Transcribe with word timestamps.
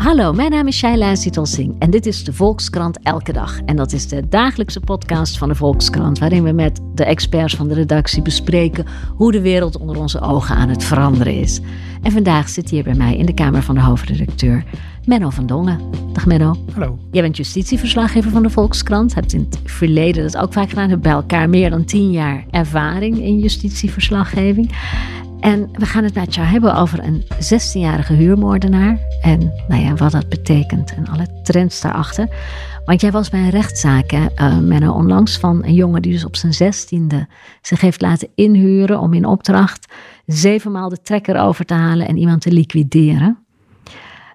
Hallo, 0.00 0.32
mijn 0.32 0.50
naam 0.50 0.66
is 0.66 0.76
Shaila 0.76 1.14
Singh 1.14 1.74
en 1.78 1.90
dit 1.90 2.06
is 2.06 2.24
de 2.24 2.32
Volkskrant 2.32 2.98
Elke 3.02 3.32
Dag. 3.32 3.60
En 3.60 3.76
dat 3.76 3.92
is 3.92 4.08
de 4.08 4.28
dagelijkse 4.28 4.80
podcast 4.80 5.38
van 5.38 5.48
de 5.48 5.54
Volkskrant, 5.54 6.18
waarin 6.18 6.42
we 6.42 6.52
met 6.52 6.80
de 6.94 7.04
experts 7.04 7.54
van 7.54 7.68
de 7.68 7.74
redactie 7.74 8.22
bespreken 8.22 8.86
hoe 9.16 9.32
de 9.32 9.40
wereld 9.40 9.78
onder 9.78 9.98
onze 9.98 10.20
ogen 10.20 10.56
aan 10.56 10.68
het 10.68 10.84
veranderen 10.84 11.34
is. 11.34 11.60
En 12.02 12.12
vandaag 12.12 12.48
zit 12.48 12.70
hier 12.70 12.84
bij 12.84 12.94
mij 12.94 13.16
in 13.16 13.26
de 13.26 13.34
kamer 13.34 13.62
van 13.62 13.74
de 13.74 13.80
hoofdredacteur 13.80 14.64
Menno 15.04 15.30
van 15.30 15.46
Dongen. 15.46 15.80
Dag 16.12 16.26
Menno. 16.26 16.56
Hallo. 16.72 16.98
Jij 17.10 17.22
bent 17.22 17.36
justitieverslaggever 17.36 18.30
van 18.30 18.42
de 18.42 18.50
Volkskrant, 18.50 19.14
hebt 19.14 19.32
in 19.32 19.46
het 19.50 19.60
verleden 19.64 20.22
dat 20.22 20.36
ook 20.36 20.52
vaak 20.52 20.68
gedaan, 20.68 20.88
hebt 20.88 21.02
bij 21.02 21.12
elkaar 21.12 21.48
meer 21.48 21.70
dan 21.70 21.84
tien 21.84 22.10
jaar 22.10 22.44
ervaring 22.50 23.18
in 23.18 23.38
justitieverslaggeving. 23.38 24.70
En 25.40 25.68
we 25.72 25.86
gaan 25.86 26.04
het 26.04 26.14
met 26.14 26.34
jou 26.34 26.46
hebben 26.46 26.74
over 26.74 27.04
een 27.04 27.22
16-jarige 27.22 28.12
huurmoordenaar. 28.12 28.98
En 29.22 29.52
nou 29.68 29.82
ja, 29.82 29.94
wat 29.94 30.12
dat 30.12 30.28
betekent 30.28 30.94
en 30.94 31.08
alle 31.08 31.40
trends 31.42 31.80
daarachter. 31.80 32.28
Want 32.84 33.00
jij 33.00 33.10
was 33.10 33.30
bij 33.30 33.40
een 33.40 33.50
rechtszaak, 33.50 34.10
hè, 34.10 34.26
uh, 34.80 34.96
onlangs 34.96 35.38
van 35.38 35.64
een 35.64 35.74
jongen 35.74 36.02
die 36.02 36.12
dus 36.12 36.24
op 36.24 36.36
zijn 36.36 36.54
zestiende 36.54 37.28
zich 37.62 37.80
heeft 37.80 38.00
laten 38.00 38.28
inhuren 38.34 39.00
om 39.00 39.14
in 39.14 39.24
opdracht 39.24 39.92
zevenmaal 40.26 40.88
de 40.88 41.02
trekker 41.02 41.36
over 41.36 41.64
te 41.64 41.74
halen 41.74 42.08
en 42.08 42.16
iemand 42.16 42.40
te 42.40 42.52
liquideren. 42.52 43.38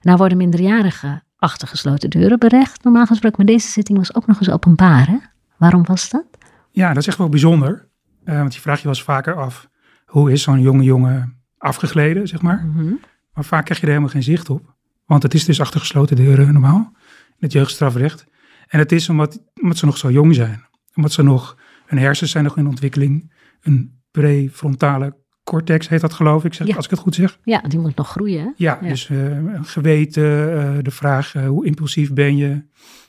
Nou 0.02 0.18
worden 0.18 0.38
minderjarigen 0.38 1.24
achter 1.38 1.68
gesloten 1.68 2.10
deuren 2.10 2.40
berecht, 2.40 2.84
normaal 2.84 3.06
gesproken. 3.06 3.38
Maar 3.38 3.56
deze 3.56 3.68
zitting 3.68 3.98
was 3.98 4.16
ook 4.16 4.28
nog 4.28 4.40
eens 4.40 4.50
openbaar, 4.50 5.08
hè? 5.08 5.18
Waarom 5.58 5.84
was 5.86 6.10
dat? 6.10 6.26
Ja, 6.72 6.88
dat 6.88 6.98
is 6.98 7.08
echt 7.08 7.18
wel 7.18 7.30
bijzonder. 7.30 7.88
Uh, 8.26 8.38
want 8.38 8.56
je 8.56 8.62
vraagt 8.62 8.82
je 8.82 8.88
eens 8.88 9.04
vaker 9.04 9.36
af 9.36 9.70
hoe 10.16 10.32
is 10.32 10.42
zo'n 10.42 10.62
jonge 10.62 10.84
jongen 10.84 11.38
afgegleden, 11.58 12.28
zeg 12.28 12.42
maar. 12.42 12.66
Mhm. 12.66 12.94
Maar 13.34 13.46
vaak 13.46 13.64
krijg 13.66 13.80
je 13.80 13.86
er 13.86 13.92
helemaal 13.92 14.12
geen 14.14 14.24
zicht 14.24 14.50
op. 14.50 14.74
Want 15.06 15.24
het 15.24 15.34
is 15.34 15.46
dus 15.46 15.62
achter 15.62 15.80
gesloten 15.80 16.16
deuren 16.16 16.54
normaal, 16.54 16.92
in 17.28 17.36
het 17.40 17.52
jeugdstrafrecht. 17.52 18.26
En 18.68 18.80
het 18.80 18.92
is 18.92 19.10
omdat, 19.10 19.44
omdat 19.62 19.78
ze 19.78 19.86
nog 19.86 19.98
zo 19.98 20.12
jong 20.12 20.36
zijn. 20.36 20.66
Omdat 20.96 21.12
ze 21.12 21.24
nog, 21.24 21.58
hun 21.86 22.00
hersens 22.00 22.32
zijn 22.32 22.44
nog 22.44 22.58
in 22.58 22.68
ontwikkeling. 22.68 23.34
Een 23.62 24.02
prefrontale 24.12 25.16
cortex 25.44 25.90
heet 25.90 26.02
dat 26.02 26.14
geloof 26.14 26.46
ik, 26.46 26.54
zeg, 26.54 26.68
Ja. 26.68 26.76
als 26.76 26.86
ik 26.86 26.92
het 26.92 27.00
goed 27.00 27.16
zeg. 27.16 27.40
Ja, 27.44 27.62
die 27.62 27.80
moet 27.80 27.96
nog 27.96 28.10
groeien, 28.10 28.40
hè? 28.40 28.50
Ja, 28.56 28.78
Ja. 28.82 28.88
dus 28.88 29.10
eh, 29.10 29.18
geweten, 29.62 30.58
eh, 30.62 30.84
de 30.84 30.92
vraag 30.92 31.36
eh, 31.36 31.48
hoe 31.48 31.66
impulsief 31.66 32.14
ben 32.14 32.38
je. 32.38 32.64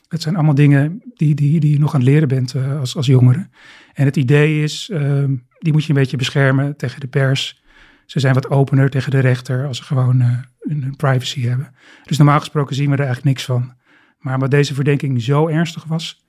Het 0.07 0.21
zijn 0.21 0.35
allemaal 0.35 0.55
dingen 0.55 1.01
die, 1.13 1.35
die, 1.35 1.59
die 1.59 1.71
je 1.71 1.79
nog 1.79 1.93
aan 1.93 1.99
het 1.99 2.09
leren 2.09 2.27
bent 2.27 2.55
als, 2.79 2.95
als 2.95 3.05
jongere. 3.05 3.49
En 3.93 4.05
het 4.05 4.15
idee 4.15 4.63
is, 4.63 4.89
ehm, 4.93 5.35
die 5.59 5.73
moet 5.73 5.83
je 5.83 5.89
een 5.89 5.99
beetje 5.99 6.17
beschermen 6.17 6.77
tegen 6.77 6.99
de 6.99 7.07
pers. 7.07 7.63
Ze 8.05 8.19
zijn 8.19 8.33
wat 8.33 8.49
opener 8.49 8.89
tegen 8.89 9.11
de 9.11 9.19
rechter 9.19 9.65
als 9.65 9.77
ze 9.77 9.83
gewoon 9.83 10.21
eh, 10.21 10.37
hun, 10.59 10.95
privacy 10.95 11.41
hebben. 11.41 11.73
Dus 12.03 12.17
normaal 12.17 12.39
gesproken 12.39 12.75
zien 12.75 12.85
we 12.85 12.91
er 12.91 13.05
eigenlijk 13.05 13.27
niks 13.27 13.45
van. 13.45 13.73
Maar 14.19 14.33
omdat 14.33 14.51
deze 14.51 14.73
verdenking 14.73 15.21
zo 15.21 15.47
ernstig 15.47 15.83
was... 15.83 16.25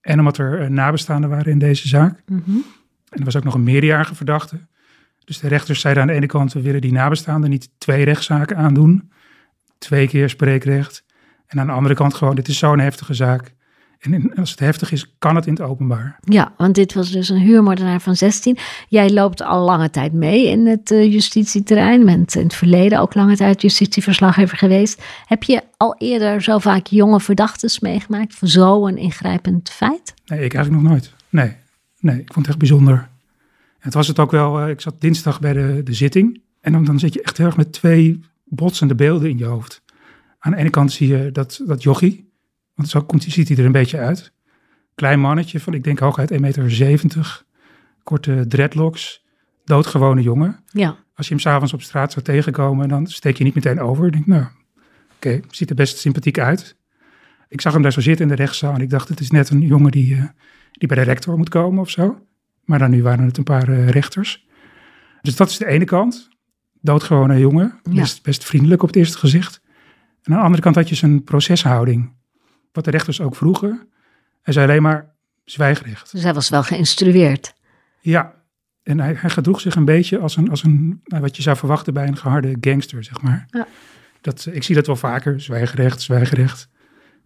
en 0.00 0.18
omdat 0.18 0.38
er 0.38 0.60
eh, 0.60 0.68
nabestaanden 0.68 1.30
waren 1.30 1.52
in 1.52 1.58
deze 1.58 1.88
zaak... 1.88 2.22
Mhm. 2.26 2.56
En 3.10 3.18
er 3.18 3.24
was 3.24 3.36
ook 3.36 3.44
nog 3.44 3.54
een 3.54 3.62
meerderjarige 3.62 4.14
verdachte. 4.14 4.60
Dus 5.24 5.38
de 5.38 5.48
rechters 5.48 5.80
zeiden 5.80 6.02
aan 6.02 6.08
de 6.08 6.14
ene 6.14 6.26
kant, 6.26 6.52
we 6.52 6.60
willen 6.60 6.80
die 6.80 6.92
nabestaanden 6.92 7.50
niet 7.50 7.70
twee 7.78 8.04
rechtszaken 8.04 8.56
aandoen. 8.56 9.12
Twee 9.78 10.08
keer 10.08 10.28
spreekrecht. 10.28 11.04
En 11.46 11.60
aan 11.60 11.66
de 11.66 11.72
andere 11.72 11.94
kant 11.94 12.14
gewoon, 12.14 12.34
dit 12.34 12.48
is 12.48 12.58
zo'n 12.58 12.78
heftige 12.78 13.14
zaak. 13.14 13.54
En 14.00 14.14
in- 14.14 14.34
als 14.34 14.50
het 14.50 14.58
heftig 14.58 14.92
is, 14.92 15.14
kan 15.18 15.36
het 15.36 15.46
in 15.46 15.52
het 15.52 15.62
openbaar. 15.62 16.18
Ja, 16.24 16.52
want 16.56 16.74
dit 16.74 16.94
was 16.94 17.10
dus 17.10 17.28
een 17.28 17.38
huurmoordenaar 17.38 18.00
van 18.00 18.16
16. 18.16 18.56
Jij 18.88 19.10
loopt 19.10 19.42
al 19.42 19.64
lange 19.64 19.90
tijd 19.90 20.12
mee 20.12 20.48
in 20.48 20.66
het 20.66 20.90
eh, 20.90 21.12
justitieterrein. 21.12 22.04
Bent 22.04 22.34
in 22.34 22.42
het 22.42 22.54
verleden 22.54 23.00
ook 23.00 23.14
lange 23.14 23.36
tijd 23.36 23.62
justitieverslaggever 23.62 24.56
geweest. 24.56 25.02
Heb 25.26 25.42
je 25.42 25.62
al 25.76 25.94
eerder 25.98 26.42
zo 26.42 26.58
vaak 26.58 26.86
jonge 26.86 27.20
verdachtes 27.20 27.80
meegemaakt 27.80 28.34
voor 28.34 28.48
zo'n 28.48 28.96
ingrijpend 28.96 29.70
feit? 29.70 30.14
Nee, 30.26 30.44
ik 30.44 30.54
eigenlijk 30.54 30.82
nog 30.82 30.92
nooit. 30.92 31.12
Nee, 31.28 31.52
nee, 32.00 32.20
ik 32.20 32.32
vond 32.32 32.38
het 32.38 32.48
echt 32.48 32.58
bijzonder. 32.58 32.94
En 32.94 33.86
het 33.86 33.94
was 33.94 34.06
het 34.08 34.18
ook 34.18 34.30
wel, 34.30 34.60
eh, 34.60 34.68
ik 34.68 34.80
zat 34.80 35.00
dinsdag 35.00 35.40
bij 35.40 35.52
de, 35.52 35.80
de 35.84 35.92
zitting. 35.94 36.40
En 36.60 36.72
dan, 36.72 36.84
dan 36.84 36.98
zit 36.98 37.14
je 37.14 37.22
echt 37.22 37.36
heel 37.36 37.46
erg 37.46 37.56
met 37.56 37.72
twee 37.72 38.20
botsende 38.44 38.94
beelden 38.94 39.30
in 39.30 39.38
je 39.38 39.44
hoofd. 39.44 39.82
Aan 40.38 40.52
de 40.52 40.58
ene 40.58 40.70
kant 40.70 40.92
zie 40.92 41.08
je 41.08 41.32
dat, 41.32 41.60
dat 41.66 41.82
jochie, 41.82 42.29
want 42.80 42.92
zo 42.92 43.00
komt, 43.00 43.22
ziet 43.22 43.48
hij 43.48 43.56
er 43.56 43.64
een 43.64 43.72
beetje 43.72 43.98
uit. 43.98 44.32
Klein 44.94 45.20
mannetje 45.20 45.60
van, 45.60 45.74
ik 45.74 45.84
denk 45.84 45.98
hooguit 45.98 46.32
1,70 46.32 46.38
meter, 46.40 47.44
korte 48.02 48.44
dreadlocks, 48.48 49.24
doodgewone 49.64 50.22
jongen. 50.22 50.64
Ja. 50.66 50.96
Als 51.14 51.28
je 51.28 51.34
hem 51.34 51.42
s'avonds 51.42 51.72
op 51.72 51.82
straat 51.82 52.12
zou 52.12 52.24
tegenkomen, 52.24 52.88
dan 52.88 53.06
steek 53.06 53.36
je 53.36 53.44
niet 53.44 53.54
meteen 53.54 53.80
over. 53.80 54.06
Ik 54.06 54.12
denk, 54.12 54.26
nou, 54.26 54.44
oké, 55.16 55.40
ziet 55.50 55.70
er 55.70 55.76
best 55.76 55.98
sympathiek 55.98 56.38
uit. 56.38 56.76
Ik 57.48 57.60
zag 57.60 57.72
hem 57.72 57.82
daar 57.82 57.92
zo 57.92 58.00
zitten 58.00 58.24
in 58.30 58.36
de 58.36 58.42
rechtszaal 58.42 58.74
en 58.74 58.80
ik 58.80 58.90
dacht, 58.90 59.08
het 59.08 59.20
is 59.20 59.30
net 59.30 59.50
een 59.50 59.60
jongen 59.60 59.90
die, 59.90 60.14
eh, 60.14 60.24
die 60.72 60.88
bij 60.88 60.96
de 60.96 61.02
rector 61.02 61.36
moet 61.36 61.48
komen 61.48 61.80
of 61.80 61.90
zo. 61.90 62.26
Maar 62.64 62.78
dan 62.78 62.90
nu 62.90 63.02
waren 63.02 63.24
het 63.24 63.36
een 63.36 63.44
paar 63.44 63.68
eh, 63.68 63.88
rechters. 63.88 64.46
Dus 65.22 65.36
dat 65.36 65.50
is 65.50 65.56
de 65.58 65.66
ene 65.66 65.84
kant. 65.84 66.28
Doodgewone 66.80 67.38
jongen, 67.38 67.80
Ja. 67.82 68.00
best, 68.00 68.22
best 68.22 68.44
vriendelijk 68.44 68.82
op 68.82 68.88
het 68.88 68.96
eerste 68.96 69.18
gezicht. 69.18 69.60
En 70.22 70.32
aan 70.32 70.38
de 70.38 70.44
andere 70.44 70.62
kant 70.62 70.74
had 70.74 70.88
je 70.88 70.94
zijn 70.94 71.24
proceshouding. 71.24 72.12
Wat 72.72 72.84
de 72.84 72.90
rechters 72.90 73.20
ook 73.20 73.36
vroegen. 73.36 73.88
Hij 74.42 74.52
zei 74.52 74.68
alleen 74.68 74.82
maar 74.82 75.14
zwijgrecht. 75.44 76.12
Dus 76.12 76.22
hij 76.22 76.34
was 76.34 76.48
wel 76.48 76.62
geïnstrueerd. 76.62 77.54
Ja, 78.00 78.34
en 78.82 79.00
hij, 79.00 79.14
hij 79.16 79.30
gedroeg 79.30 79.60
zich 79.60 79.74
een 79.74 79.84
beetje 79.84 80.18
als 80.18 80.36
een, 80.36 80.50
als 80.50 80.64
een 80.64 81.00
nou, 81.04 81.22
wat 81.22 81.36
je 81.36 81.42
zou 81.42 81.56
verwachten 81.56 81.94
bij 81.94 82.06
een 82.06 82.16
geharde 82.16 82.56
gangster, 82.60 83.04
zeg 83.04 83.22
maar. 83.22 83.46
Ja. 83.50 83.66
Dat, 84.20 84.48
ik 84.52 84.62
zie 84.62 84.74
dat 84.74 84.86
wel 84.86 84.96
vaker, 84.96 85.40
zwijgerecht, 85.40 86.02
zwijgerecht. 86.02 86.68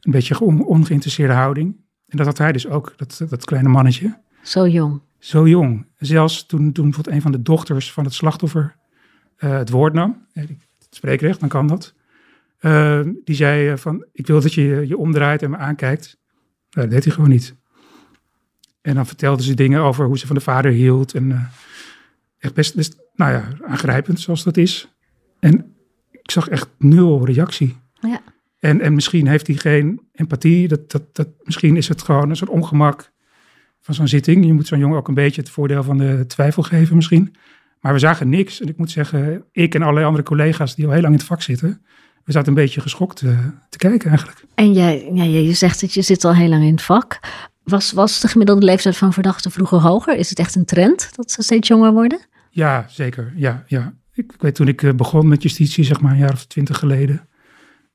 Een 0.00 0.12
beetje 0.12 0.40
on, 0.40 0.64
ongeïnteresseerde 0.64 1.32
houding. 1.32 1.76
En 2.08 2.16
dat 2.16 2.26
had 2.26 2.38
hij 2.38 2.52
dus 2.52 2.66
ook, 2.66 2.92
dat, 2.96 3.20
dat 3.28 3.44
kleine 3.44 3.68
mannetje. 3.68 4.18
Zo 4.42 4.68
jong. 4.68 5.00
Zo 5.18 5.48
jong. 5.48 5.86
Zelfs 5.98 6.46
toen, 6.46 6.72
toen 6.72 6.84
bijvoorbeeld 6.84 7.16
een 7.16 7.22
van 7.22 7.32
de 7.32 7.42
dochters 7.42 7.92
van 7.92 8.04
het 8.04 8.14
slachtoffer 8.14 8.76
eh, 9.36 9.56
het 9.56 9.70
woord 9.70 9.92
nam, 9.92 10.26
eh, 10.32 10.48
het 10.78 10.94
spreekrecht, 10.94 11.40
dan 11.40 11.48
kan 11.48 11.66
dat. 11.66 11.94
Eh, 12.64 13.00
die 13.24 13.34
zei 13.34 13.68
eh, 13.68 13.76
van, 13.76 14.06
ik 14.12 14.26
wil 14.26 14.40
dat 14.40 14.54
je 14.54 14.84
je- 14.88 14.96
omdraait 14.96 15.42
en 15.42 15.50
me 15.50 15.56
aankijkt. 15.56 16.16
Nou, 16.70 16.86
dat 16.86 16.90
deed 16.90 17.04
hij 17.04 17.12
gewoon 17.12 17.30
niet. 17.30 17.54
En 18.80 18.94
dan 18.94 19.06
vertelde 19.06 19.42
ze 19.42 19.54
dingen 19.54 19.80
over 19.80 20.06
hoe 20.06 20.18
ze 20.18 20.26
van 20.26 20.36
de 20.36 20.42
vader 20.42 20.70
hield. 20.72 21.14
En 21.14 21.32
eh, 21.32 21.40
echt 22.38 22.54
best, 22.54 22.74
best, 22.74 22.96
nou 23.14 23.32
ja, 23.32 23.48
aangrijpend 23.66 24.20
zoals 24.20 24.44
dat 24.44 24.56
is. 24.56 24.94
En 25.40 25.74
ik 26.10 26.30
zag 26.30 26.48
echt 26.48 26.68
nul 26.78 27.26
reactie. 27.26 27.76
Ja. 28.00 28.20
En, 28.58 28.80
en 28.80 28.94
misschien 28.94 29.26
heeft 29.26 29.46
hij 29.46 29.56
geen 29.56 30.00
empathie. 30.12 30.68
Dat, 30.68 30.90
dat, 30.90 31.14
dat, 31.14 31.28
misschien 31.42 31.76
is 31.76 31.88
het 31.88 32.02
gewoon 32.02 32.30
een 32.30 32.36
soort 32.36 32.50
ongemak 32.50 33.12
van 33.80 33.94
zo'n 33.94 34.08
zitting. 34.08 34.46
Je 34.46 34.52
moet 34.52 34.66
zo'n 34.66 34.78
jongen 34.78 34.98
ook 34.98 35.08
een 35.08 35.14
beetje 35.14 35.40
het 35.40 35.50
voordeel 35.50 35.82
van 35.82 35.98
de 35.98 36.24
twijfel 36.26 36.62
geven 36.62 36.96
misschien. 36.96 37.34
Maar 37.80 37.92
we 37.92 37.98
zagen 37.98 38.28
niks. 38.28 38.60
En 38.60 38.68
ik 38.68 38.76
moet 38.76 38.90
zeggen, 38.90 39.44
ik 39.52 39.74
en 39.74 39.82
allerlei 39.82 40.06
andere 40.06 40.24
collega's 40.24 40.74
die 40.74 40.84
al 40.86 40.92
heel 40.92 41.00
lang 41.00 41.12
in 41.12 41.18
het 41.18 41.28
vak 41.28 41.42
zitten... 41.42 41.82
we 42.24 42.32
zaten 42.32 42.48
een 42.48 42.54
beetje 42.54 42.80
geschokt 42.80 43.22
eh, 43.22 43.38
te 43.68 43.78
kijken 43.78 44.08
eigenlijk. 44.08 44.44
En 44.54 44.72
jij, 44.72 45.10
ja, 45.12 45.24
je 45.24 45.52
zegt 45.52 45.80
dat 45.80 45.94
je 45.94 46.02
zit 46.02 46.24
al 46.24 46.34
heel 46.34 46.48
lang 46.48 46.62
in 46.62 46.72
het 46.72 46.82
vak. 46.82 47.20
Was, 47.62 47.92
was 47.92 48.20
de 48.20 48.28
gemiddelde 48.28 48.64
leeftijd 48.64 48.96
van 48.96 49.12
verdachten 49.12 49.50
vroeger 49.50 49.78
hoger? 49.78 50.16
Is 50.16 50.28
het 50.28 50.38
echt 50.38 50.54
een 50.54 50.64
trend 50.64 51.10
dat 51.16 51.30
ze 51.30 51.42
steeds 51.42 51.68
jonger 51.68 51.92
worden? 51.92 52.20
Ja, 52.50 52.86
zeker. 52.88 53.32
Ja, 53.36 53.64
ja. 53.66 53.94
Ik, 54.12 54.32
ik 54.32 54.40
weet 54.40 54.54
toen 54.54 54.68
ik 54.68 54.82
eh, 54.82 54.92
begon 54.92 55.28
met 55.28 55.42
justitie, 55.42 55.84
zeg 55.84 56.00
maar 56.00 56.12
een 56.12 56.18
jaar 56.18 56.32
of 56.32 56.44
twintig 56.44 56.78
geleden. 56.78 57.28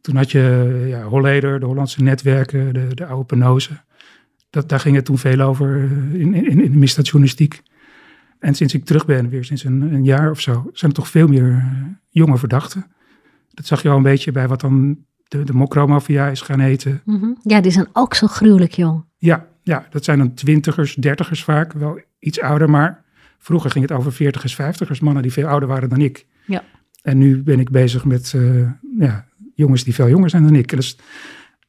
Toen 0.01 0.15
had 0.15 0.31
je 0.31 0.69
eh, 0.81 0.89
ja, 0.89 1.03
Holleder, 1.03 1.59
de 1.59 1.65
Hollandse 1.65 2.03
netwerken, 2.03 2.73
de, 2.73 2.87
de 2.95 3.05
oude 3.05 3.25
penose. 3.25 3.81
Dat, 4.49 4.69
daar 4.69 4.79
ging 4.79 4.95
het 4.95 5.05
toen 5.05 5.17
veel 5.17 5.39
over 5.39 5.75
in, 6.13 6.33
in, 6.33 6.61
in 6.61 6.71
de 6.71 6.77
misdaadjournalistiek. 6.77 7.61
En 8.39 8.55
sinds 8.55 8.73
ik 8.73 8.85
terug 8.85 9.05
ben, 9.05 9.29
weer 9.29 9.45
sinds 9.45 9.63
een, 9.63 9.81
een 9.81 10.03
jaar 10.03 10.31
of 10.31 10.39
zo, 10.39 10.69
zijn 10.73 10.91
er 10.91 10.97
toch 10.97 11.07
veel 11.07 11.27
meer 11.27 11.65
jonge 12.09 12.37
verdachten. 12.37 12.85
Dat 13.59 13.67
zag 13.67 13.81
je 13.81 13.89
al 13.89 13.97
een 13.97 14.03
beetje 14.03 14.31
bij 14.31 14.47
wat 14.47 14.61
dan 14.61 14.97
de, 15.27 15.43
de 15.43 15.53
mokromafia 15.53 16.27
is 16.27 16.41
gaan 16.41 16.59
heten. 16.59 17.01
Mhm. 17.05 17.25
Ja, 17.43 17.61
die 17.61 17.71
zijn 17.71 17.87
ook 17.93 18.13
zo 18.13 18.27
gruwelijk 18.27 18.73
jong. 18.73 19.05
Ja, 19.17 19.47
ja, 19.63 19.87
dat 19.89 20.03
zijn 20.03 20.17
dan 20.17 20.33
twintigers, 20.33 20.95
dertigers 20.95 21.43
vaak, 21.43 21.73
wel 21.73 21.99
iets 22.19 22.41
ouder, 22.41 22.69
maar 22.69 23.03
vroeger 23.37 23.71
ging 23.71 23.89
het 23.89 23.97
over 23.97 24.13
veertigers, 24.13 24.55
vijftigers, 24.55 24.99
mannen 24.99 25.21
die 25.21 25.31
veel 25.31 25.47
ouder 25.47 25.67
waren 25.67 25.89
dan 25.89 26.01
ik. 26.01 26.25
Ja. 26.45 26.63
En 27.01 27.17
nu 27.17 27.43
ben 27.43 27.59
ik 27.59 27.69
bezig 27.69 28.05
met 28.05 28.33
eh, 28.35 28.71
ja, 28.97 29.25
jongens 29.55 29.83
die 29.83 29.93
veel 29.93 30.09
jonger 30.09 30.29
zijn 30.29 30.43
dan 30.43 30.55
ik. 30.55 30.69
Dus, 30.69 30.97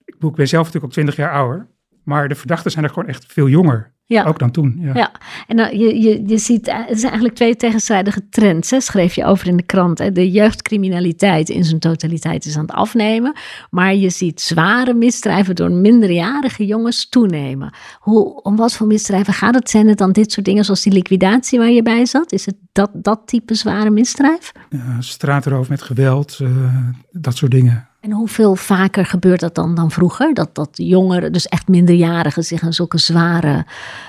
ik 0.04 0.16
ben 0.18 0.48
zelf 0.48 0.64
natuurlijk 0.64 0.84
ook 0.84 0.92
twintig 0.92 1.16
jaar 1.16 1.32
ouder, 1.32 1.66
maar 2.04 2.28
de 2.28 2.34
verdachten 2.34 2.70
zijn 2.70 2.84
er 2.84 2.90
gewoon 2.90 3.08
echt 3.08 3.26
veel 3.32 3.48
jonger, 3.48 3.92
Ja. 4.14 4.24
ook 4.24 4.38
dan 4.38 4.50
toen. 4.50 4.78
Ja. 4.80 4.94
Ja, 4.94 5.10
en 5.46 5.56
nou, 5.56 5.78
je, 5.78 6.00
je, 6.00 6.22
je 6.26 6.38
ziet, 6.38 6.66
eh, 6.66 6.74
het 6.76 6.98
zijn 6.98 7.12
eigenlijk 7.12 7.34
twee 7.34 7.56
tegenstrijdige 7.56 8.28
trends, 8.28 8.70
hè, 8.70 8.80
schreef 8.80 9.14
je 9.14 9.24
over 9.24 9.46
in 9.46 9.56
de 9.56 9.62
krant. 9.62 9.98
Hè. 9.98 10.12
De 10.12 10.30
jeugdcriminaliteit 10.30 11.48
in 11.48 11.64
zijn 11.64 11.78
totaliteit 11.78 12.44
is 12.44 12.56
aan 12.56 12.62
het 12.62 12.72
afnemen, 12.72 13.32
maar 13.70 13.94
je 13.94 14.10
ziet 14.10 14.40
zware 14.40 14.94
misdrijven 14.94 15.54
door 15.54 15.70
minderjarige 15.70 16.66
jongens 16.66 17.08
toenemen. 17.08 17.74
Hoe, 17.98 18.42
om 18.42 18.56
wat 18.56 18.74
voor 18.74 18.86
misdrijven 18.86 19.32
gaat 19.32 19.54
het? 19.54 19.70
Zijn 19.70 19.88
het 19.88 19.98
dan 19.98 20.12
dit 20.12 20.32
soort 20.32 20.46
dingen 20.46 20.64
zoals 20.64 20.82
die 20.82 20.92
liquidatie 20.92 21.58
waar 21.58 21.70
je 21.70 21.82
bij 21.82 22.06
zat? 22.06 22.32
Is 22.32 22.46
het 22.46 22.56
dat, 22.72 22.90
dat 22.92 23.20
type 23.24 23.54
zware 23.54 23.90
misdrijf? 23.90 24.52
Ja, 24.70 25.00
straatroof 25.00 25.68
met 25.68 25.82
geweld, 25.82 26.38
eh, 26.42 26.76
dat 27.10 27.36
soort 27.36 27.50
dingen. 27.50 27.88
En 28.00 28.12
hoeveel 28.12 28.56
vaker 28.56 29.06
gebeurt 29.06 29.40
dat 29.40 29.54
dan 29.54 29.74
dan 29.74 29.90
vroeger? 29.90 30.34
Dat, 30.34 30.54
dat 30.54 30.70
jongeren, 30.72 31.32
dus 31.32 31.46
echt 31.46 31.68
minderjarigen, 31.68 32.44
zich 32.44 32.62
aan 32.62 32.72
zulke 32.72 32.98
zware 32.98 33.66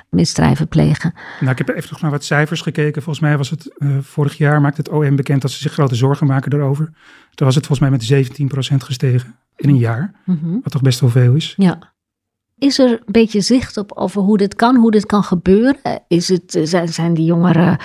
misdrijven 0.10 0.68
plegen? 0.68 1.14
Nou, 1.40 1.52
ik 1.52 1.58
heb 1.58 1.70
even 1.70 1.90
nog 1.92 2.02
naar 2.02 2.12
wat 2.12 2.24
cijfers 2.24 2.62
gekeken. 2.62 3.02
Volgens 3.02 3.26
mij 3.26 3.38
was 3.38 3.50
het 3.50 3.76
uh, 3.78 3.98
vorig 4.02 4.38
jaar, 4.38 4.62
maakte 4.62 4.82
het 4.82 4.90
OM 4.90 5.16
bekend 5.16 5.42
dat 5.42 5.52
ze 5.52 5.58
zich 5.58 5.72
grote 5.72 5.96
zorgen 5.96 6.28
maken 6.28 6.52
daarover. 6.52 6.86
Toen 7.34 7.46
was 7.46 7.56
het 7.56 7.66
volgens 7.66 7.90
mij 7.90 8.00
met 8.00 8.30
17% 8.72 8.76
gestegen 8.78 9.36
in 9.56 9.70
een 9.70 9.78
jaar. 9.78 10.14
Mhm. 10.26 10.52
Wat 10.64 10.72
toch 10.72 10.82
best 10.82 11.00
wel 11.00 11.10
veel 11.10 11.34
is. 11.34 11.54
Ja. 11.58 11.91
Is 12.62 12.80
er 12.80 12.90
een 12.92 13.00
beetje 13.12 13.42
zicht 13.42 13.78
op 13.78 13.92
over 13.92 14.22
hoe 14.22 14.38
dit 14.38 14.56
kan, 14.56 14.76
hoe 14.76 14.92
dit 14.92 15.06
kan 15.06 15.24
gebeuren? 15.24 15.76
Is 16.08 16.28
het, 16.28 16.56
eh, 16.56 16.64
zijn, 16.66 16.88
zijn 16.88 17.14
die 17.14 17.26
jongeren 17.26 17.78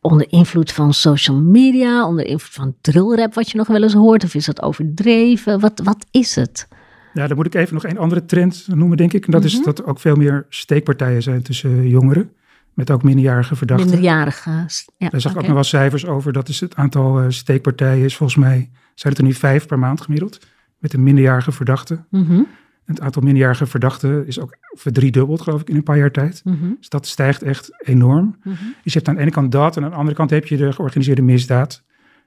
onder 0.00 0.26
invloed 0.32 0.72
van 0.72 0.94
social 0.94 1.36
media, 1.36 2.06
onder 2.06 2.26
invloed 2.26 2.52
van 2.54 2.74
drillrap, 2.80 3.34
wat 3.34 3.50
je 3.50 3.56
nog 3.58 3.66
wel 3.66 3.82
eens 3.82 3.92
hoort? 3.92 4.24
Of 4.24 4.34
is 4.34 4.44
dat 4.46 4.62
overdreven? 4.62 5.60
Wat, 5.60 5.80
wat 5.84 6.06
is 6.10 6.34
het? 6.34 6.68
Ja, 7.12 7.26
dan 7.26 7.36
moet 7.36 7.46
ik 7.46 7.54
even 7.54 7.74
nog 7.74 7.84
een 7.84 7.98
andere 7.98 8.24
trend 8.24 8.66
noemen, 8.74 8.96
denk 8.96 9.12
ik. 9.12 9.26
En 9.26 9.32
dat 9.32 9.44
is 9.44 9.54
Mhm. 9.54 9.64
dat 9.64 9.78
er 9.78 9.86
ook 9.86 10.00
veel 10.00 10.16
meer 10.16 10.46
steekpartijen 10.48 11.22
zijn 11.22 11.42
tussen 11.42 11.88
jongeren. 11.88 12.30
Met 12.72 12.90
ook 12.90 13.02
minderjarige 13.02 13.56
verdachten. 13.56 13.86
Minderjarigen. 13.90 14.66
Ja, 14.96 15.08
Daar 15.08 15.20
zag 15.20 15.32
ik 15.32 15.38
ook 15.38 15.44
nog 15.44 15.54
wel 15.54 15.64
cijfers 15.64 16.06
over. 16.06 16.32
Dat 16.32 16.48
is 16.48 16.60
het 16.60 16.74
aantal 16.76 17.18
eh, 17.20 17.24
steekpartijen 17.28 18.04
is 18.04 18.16
volgens 18.16 18.38
mij, 18.38 18.70
zijn 18.94 19.12
het 19.12 19.18
er 19.22 19.28
nu 19.28 19.32
vijf 19.32 19.66
per 19.66 19.78
maand 19.78 20.00
gemiddeld. 20.00 20.38
Met 20.78 20.92
een 20.92 21.02
minderjarige 21.02 21.52
verdachte. 21.52 22.04
Mhm, 22.10 22.42
Het 22.84 23.00
aantal 23.00 23.22
minderjarige 23.22 23.66
verdachten 23.66 24.26
is 24.26 24.40
ook 24.40 24.56
verdriedubbeld, 24.70 25.40
geloof 25.40 25.60
ik, 25.60 25.68
in 25.68 25.76
een 25.76 25.82
paar 25.82 25.98
jaar 25.98 26.10
tijd. 26.10 26.40
mhm, 26.44 26.72
Dus 26.78 26.88
dat 26.88 27.06
stijgt 27.06 27.42
echt 27.42 27.84
enorm. 27.84 28.36
mhm. 28.42 28.54
Dus 28.82 28.92
je 28.92 28.98
hebt 28.98 29.08
aan 29.08 29.14
de 29.14 29.20
ene 29.20 29.30
kant 29.30 29.52
dat 29.52 29.76
en 29.76 29.84
aan 29.84 29.90
de 29.90 29.96
andere 29.96 30.16
kant 30.16 30.30
heb 30.30 30.46
je 30.46 30.56
de 30.56 30.72
georganiseerde 30.72 31.22
misdaad. 31.22 31.82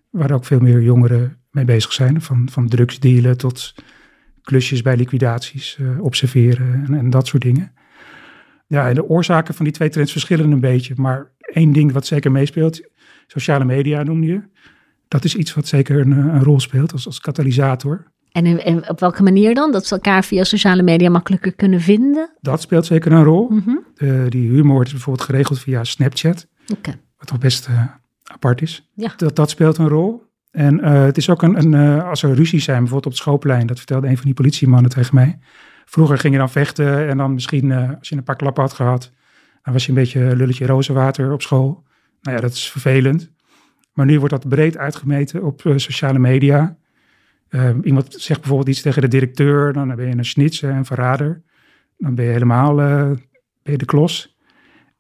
Waar 0.10 0.32
ook 0.32 0.46
veel 0.46 0.60
meer 0.60 0.82
jongeren 0.82 1.38
mee 1.52 1.66
bezig 1.66 1.94
zijn. 1.94 2.22
Van, 2.22 2.50
van 2.52 2.68
drugsdealen 2.68 3.38
tot 3.38 3.74
klusjes 4.42 4.82
bij 4.82 4.96
liquidaties, 4.96 5.78
eh, 5.80 6.02
observeren 6.02 6.84
en, 6.88 6.94
en 6.94 7.10
dat 7.10 7.28
soort 7.28 7.44
dingen. 7.44 7.72
Ja, 8.68 8.88
en 8.90 8.96
de 8.96 9.06
oorzaken 9.10 9.54
van 9.54 9.66
die 9.66 9.74
twee 9.74 9.90
trends 9.90 10.12
verschillen 10.12 10.52
een 10.52 10.60
beetje. 10.60 10.94
Maar 10.98 11.32
één 11.40 11.72
ding 11.72 11.92
wat 11.92 12.06
zeker 12.06 12.32
meespeelt, 12.32 12.82
sociale 13.28 13.66
media 13.66 14.04
noemde 14.04 14.28
je. 14.28 14.42
Dat 15.08 15.24
is 15.24 15.36
iets 15.36 15.54
wat 15.54 15.68
zeker 15.68 16.00
een, 16.00 16.12
eh, 16.14 16.18
een 16.18 16.44
rol 16.44 16.60
speelt 16.60 16.92
als, 16.92 17.06
als 17.06 17.20
katalysator. 17.20 18.12
En, 18.32 18.90
op 18.90 19.00
welke 19.00 19.24
manier 19.24 19.54
dan? 19.54 19.72
Dat 19.72 19.86
ze 19.86 19.94
elkaar 19.94 20.24
via 20.24 20.44
sociale 20.44 20.84
media 20.84 21.10
makkelijker 21.10 21.54
kunnen 21.54 21.82
vinden? 21.82 22.30
Dat 22.42 22.62
speelt 22.62 22.86
zeker 22.86 23.12
een 23.12 23.24
rol. 23.24 23.50
Mhm. 23.50 24.30
Die 24.30 24.50
humor 24.50 24.86
is 24.86 24.92
bijvoorbeeld 24.92 25.26
geregeld 25.26 25.60
via 25.60 25.84
Snapchat. 25.84 26.48
Wat 27.18 27.28
toch 27.28 27.38
best 27.38 27.68
eh, 27.68 27.84
apart 28.24 28.62
is. 28.62 28.90
Ja. 28.94 29.14
Dat, 29.18 29.36
dat 29.36 29.50
speelt 29.50 29.78
een 29.78 29.88
rol. 29.88 30.26
En 30.52 30.80
eh, 30.80 31.04
het 31.04 31.18
is 31.18 31.30
ook 31.30 31.42
een, 31.42 31.58
een 31.58 31.74
eh, 31.74 32.10
als 32.10 32.24
er 32.24 32.34
ruzies 32.34 32.64
zijn, 32.64 32.78
bijvoorbeeld 32.78 33.06
op 33.06 33.12
het 33.12 33.22
schoolplein, 33.22 33.68
dat 33.68 33.78
vertelde 33.78 34.08
een 34.08 34.18
van 34.18 34.26
die 34.26 34.34
politiemannen 34.34 34.92
tegen 34.92 35.16
mij. 35.16 35.40
Vroeger 35.86 36.18
ging 36.18 36.34
je 36.34 36.40
dan 36.40 36.50
vechten 36.50 37.08
en 37.08 37.18
dan 37.18 37.34
misschien, 37.34 37.72
als 37.72 38.10
je 38.10 38.16
een 38.16 38.24
paar 38.24 38.36
klappen 38.36 38.64
had 38.64 38.74
gehad, 38.74 39.12
dan 39.62 39.74
was 39.74 39.84
je 39.84 39.90
een 39.90 39.98
beetje 39.98 40.36
lulletje 40.36 40.66
rozenwater 40.66 41.32
op 41.32 41.42
school. 41.42 41.84
Nou 42.22 42.36
ja, 42.36 42.42
dat 42.42 42.54
is 42.54 42.72
vervelend. 42.72 43.32
Maar 43.94 44.06
nu 44.06 44.20
wordt 44.20 44.34
dat 44.34 44.50
breed 44.50 44.78
uitgemeten 44.78 45.44
op 45.44 45.62
sociale 45.76 46.20
media. 46.20 46.78
Eh, 47.50 47.70
iemand 47.84 48.14
zegt 48.14 48.40
bijvoorbeeld 48.40 48.70
iets 48.70 48.82
tegen 48.82 49.02
de 49.02 49.08
directeur, 49.08 49.74
dan 49.74 49.96
ben 49.96 50.08
je 50.08 50.18
een 50.18 50.26
snitser, 50.26 50.70
een 50.70 50.86
verrader. 50.86 51.42
Dan 51.98 52.16
ben 52.16 52.26
je 52.26 52.32
helemaal 52.32 52.76
ben 53.68 53.76
je 53.76 53.86
de 53.86 53.86
klos. 53.86 54.38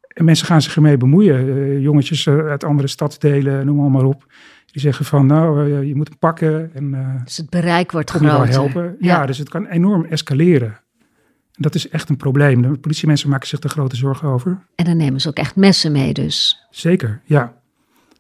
En 0.08 0.26
mensen 0.26 0.46
gaan 0.46 0.62
zich 0.62 0.76
ermee 0.76 0.98
bemoeien. 0.98 1.36
Eh, 1.36 1.82
jongetjes 1.82 2.26
eh, 2.26 2.38
uit 2.38 2.64
andere 2.64 2.88
stadsdelen, 2.88 3.66
noem 3.66 3.76
maar, 3.76 3.92
maar 3.92 4.04
op. 4.04 4.26
Die 4.66 4.82
zeggen 4.82 5.06
van, 5.06 5.26
nou, 5.26 5.86
je 5.86 5.96
moet 5.96 6.08
hem 6.08 6.18
pakken 6.18 6.74
en 6.74 7.22
Dus 7.24 7.38
het 7.38 7.50
bereik 7.50 7.92
wordt 7.92 8.10
groter. 8.10 8.48
helpen. 8.48 8.96
Ja, 9.00 9.26
dus 9.26 9.38
het 9.38 9.50
kan 9.50 9.66
enorm 9.66 10.06
escaleren. 10.06 10.80
En 11.54 11.64
dat 11.64 11.76
is 11.76 11.90
echt 11.90 12.10
een 12.10 12.18
probleem. 12.18 12.62
De 12.62 12.78
politiemensen 12.78 13.30
maken 13.30 13.48
zich 13.48 13.64
er 13.64 13.70
grote 13.70 13.96
zorgen 13.96 14.28
over. 14.28 14.68
En 14.76 14.86
dan 14.86 14.98
nemen 14.98 15.22
ze 15.22 15.28
ook 15.28 15.38
echt 15.38 15.56
messen 15.56 15.92
mee 15.92 16.14
dus. 16.14 16.68
Zeker, 16.70 17.22
ja. 17.24 17.62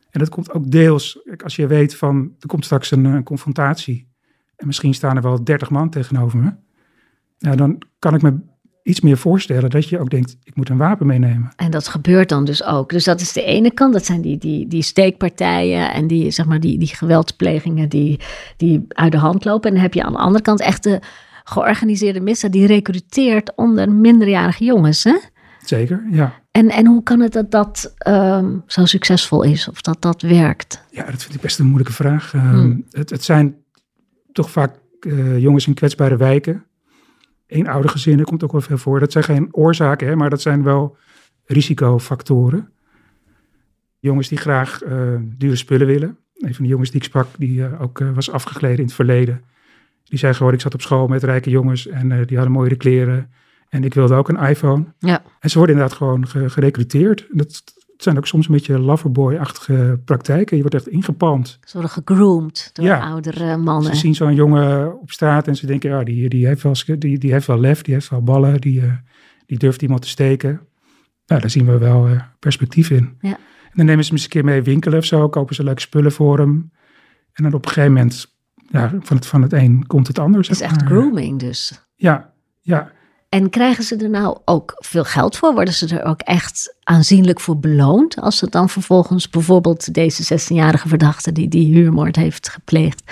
En 0.09 0.19
dat 0.19 0.29
komt 0.29 0.51
ook 0.51 0.71
deels, 0.71 1.19
als 1.43 1.55
je 1.55 1.67
weet 1.67 1.95
van, 1.95 2.35
er 2.39 2.47
komt 2.47 2.65
straks 2.65 2.91
een, 2.91 3.23
confrontatie. 3.23 4.06
En 4.57 4.67
misschien 4.67 4.93
staan 4.93 5.15
er 5.15 5.21
wel 5.21 5.43
30 5.43 5.69
man 5.69 5.89
tegenover 5.89 6.39
me. 6.39 6.53
Ja, 7.37 7.55
dan 7.55 7.81
kan 7.99 8.13
ik 8.15 8.21
me 8.21 8.39
iets 8.83 9.01
meer 9.01 9.17
voorstellen 9.17 9.69
dat 9.69 9.89
je 9.89 9.99
ook 9.99 10.09
denkt, 10.09 10.37
ik 10.43 10.55
moet 10.55 10.69
een 10.69 10.77
wapen 10.77 11.07
meenemen. 11.07 11.49
En 11.55 11.71
dat 11.71 11.87
gebeurt 11.87 12.29
dan 12.29 12.45
dus 12.45 12.63
ook. 12.63 12.89
Dus 12.89 13.03
dat 13.03 13.21
is 13.21 13.33
de 13.33 13.43
ene 13.43 13.71
kant. 13.71 13.93
Dat 13.93 14.05
zijn 14.05 14.21
die, 14.21 14.37
die, 14.37 14.67
die 14.67 14.81
steekpartijen 14.81 15.93
en 15.93 16.07
die, 16.07 16.31
zeg 16.31 16.45
maar, 16.45 16.59
die, 16.59 16.79
die 16.79 16.87
geweldsplegingen 16.87 17.89
die, 17.89 18.19
die 18.57 18.85
uit 18.87 19.11
de 19.11 19.17
hand 19.17 19.45
lopen. 19.45 19.67
En 19.69 19.73
dan 19.73 19.83
heb 19.83 19.93
je 19.93 20.03
aan 20.03 20.11
de 20.11 20.17
andere 20.17 20.43
kant 20.43 20.61
echt 20.61 20.83
de 20.83 20.99
georganiseerde 21.43 22.19
misdaad 22.19 22.51
die 22.51 22.67
recruteert 22.67 23.55
onder 23.55 23.91
minderjarige 23.91 24.63
jongens. 24.63 25.03
Hè? 25.03 25.17
Zeker, 25.65 26.07
ja. 26.11 26.33
En, 26.51 26.69
en 26.69 26.85
hoe 26.85 27.03
kan 27.03 27.19
het 27.19 27.33
dat 27.33 27.51
dat 27.51 27.93
ehm, 27.97 28.57
zo 28.65 28.85
succesvol 28.85 29.43
is? 29.43 29.69
Of 29.69 29.81
dat 29.81 30.01
dat 30.01 30.21
werkt? 30.21 30.83
Ja, 30.91 31.05
dat 31.05 31.23
vind 31.23 31.35
ik 31.35 31.41
best 31.41 31.59
een 31.59 31.65
moeilijke 31.65 31.93
vraag. 31.93 32.33
Ehm, 32.33 32.49
Hmm. 32.49 32.85
het, 32.91 33.09
het 33.09 33.23
zijn 33.23 33.55
toch 34.37 34.51
vaak 34.51 34.75
eh, 34.99 35.39
jongens 35.39 35.67
in 35.67 35.73
kwetsbare 35.73 36.17
wijken. 36.17 36.65
Eenoudergezinnen 37.47 38.25
komt 38.25 38.43
ook 38.43 38.51
wel 38.51 38.61
veel 38.61 38.77
voor. 38.77 38.99
Dat 38.99 39.11
zijn 39.11 39.23
geen 39.23 39.47
oorzaken, 39.55 40.07
hè, 40.07 40.15
maar 40.15 40.29
dat 40.29 40.41
zijn 40.41 40.63
wel 40.63 40.97
risicofactoren. 41.45 42.69
Jongens 43.99 44.27
die 44.27 44.37
graag 44.37 44.81
eh, 44.81 45.15
dure 45.37 45.55
spullen 45.55 45.87
willen. 45.87 46.17
Een 46.35 46.53
van 46.55 46.63
de 46.63 46.69
jongens 46.71 46.89
die 46.91 46.99
ik 46.99 47.05
sprak, 47.05 47.27
die 47.37 47.63
eh, 47.65 47.81
ook 47.81 47.99
was 48.13 48.31
afgegleden 48.31 48.77
in 48.77 48.83
het 48.85 48.93
verleden. 48.93 49.43
Die 50.03 50.19
zei 50.19 50.33
gewoon, 50.33 50.53
ik 50.53 50.61
zat 50.61 50.73
op 50.73 50.81
school 50.81 51.07
met 51.07 51.23
rijke 51.23 51.49
jongens 51.49 51.87
en 51.87 52.25
die 52.25 52.37
hadden 52.37 52.55
mooiere 52.55 52.75
kleren. 52.75 53.31
En 53.69 53.83
ik 53.83 53.93
wilde 53.93 54.15
ook 54.15 54.29
een 54.29 54.39
iPhone. 54.49 54.85
Ja. 54.99 55.23
En 55.39 55.49
ze 55.49 55.57
worden 55.57 55.75
inderdaad 55.75 55.97
gewoon 55.97 56.27
ge- 56.27 56.49
gerecruiteerd. 56.49 57.27
Dat 57.31 57.63
zijn 58.03 58.17
ook 58.17 58.27
soms 58.27 58.47
een 58.47 58.53
beetje 58.53 58.79
loverboy-achtige 58.79 59.99
praktijken. 60.05 60.55
Je 60.55 60.61
wordt 60.61 60.75
echt 60.75 60.87
ingepalmd. 60.87 61.59
Ze 61.63 61.73
worden 61.73 61.91
gegroomd 61.91 62.69
door 62.73 62.85
Ja. 62.85 62.99
oudere 63.09 63.57
mannen. 63.57 63.91
Ze 63.93 63.99
zien 63.99 64.15
zo'n 64.15 64.35
jongen 64.35 64.99
op 64.99 65.11
straat 65.11 65.47
en 65.47 65.55
ze 65.55 65.65
denken, 65.65 65.89
ja, 65.89 66.03
die, 66.03 66.29
die, 66.29 66.47
heeft 66.47 66.63
wel, 66.63 66.73
die, 66.99 67.17
die 67.17 67.31
heeft 67.31 67.47
wel 67.47 67.59
lef, 67.59 67.81
die 67.81 67.93
heeft 67.93 68.09
wel 68.09 68.23
ballen, 68.23 68.61
die, 68.61 68.81
eh, 68.81 68.91
die 69.45 69.57
durft 69.57 69.81
iemand 69.81 70.01
te 70.01 70.07
steken. 70.07 70.59
Nou, 71.25 71.41
daar 71.41 71.49
zien 71.49 71.65
we 71.65 71.77
wel 71.77 72.07
eh, 72.07 72.21
perspectief 72.39 72.89
in. 72.89 73.17
Ja. 73.21 73.37
En 73.63 73.73
dan 73.73 73.85
nemen 73.85 74.03
ze 74.03 74.09
hem 74.09 74.17
eens 74.17 74.23
een 74.23 74.29
keer 74.29 74.43
mee 74.45 74.61
winkelen 74.61 74.97
of 74.97 75.05
zo, 75.05 75.29
kopen 75.29 75.55
ze 75.55 75.63
leuke 75.63 75.81
spullen 75.81 76.11
voor 76.11 76.37
hem. 76.37 76.71
En 77.33 77.43
dan 77.43 77.53
op 77.53 77.65
een 77.65 77.71
gegeven 77.71 77.93
moment, 77.93 78.35
ja, 78.69 78.93
van 78.99 79.17
het, 79.17 79.25
van 79.25 79.41
het 79.41 79.53
een 79.53 79.87
komt 79.87 80.07
het 80.07 80.19
ander. 80.19 80.41
Het 80.41 80.49
is 80.49 80.61
echt 80.61 80.79
maar. 80.79 80.85
grooming 80.85 81.39
dus. 81.39 81.87
Ja, 81.95 82.33
ja. 82.61 82.91
En 83.29 83.49
krijgen 83.49 83.83
ze 83.83 83.95
er 83.95 84.09
nou 84.09 84.37
ook 84.45 84.73
veel 84.77 85.03
geld 85.03 85.37
voor? 85.37 85.53
Worden 85.53 85.73
ze 85.73 85.97
er 85.97 86.05
ook 86.05 86.21
echt 86.21 86.75
aanzienlijk 86.83 87.39
voor 87.39 87.59
beloond? 87.59 88.21
Als 88.21 88.37
ze 88.37 88.49
dan 88.49 88.69
vervolgens 88.69 89.29
bijvoorbeeld 89.29 89.93
deze 89.93 90.39
16-jarige 90.39 90.87
verdachte 90.87 91.31
die 91.31 91.47
die 91.47 91.73
huurmoord 91.73 92.15
heeft 92.15 92.49
gepleegd, 92.49 93.11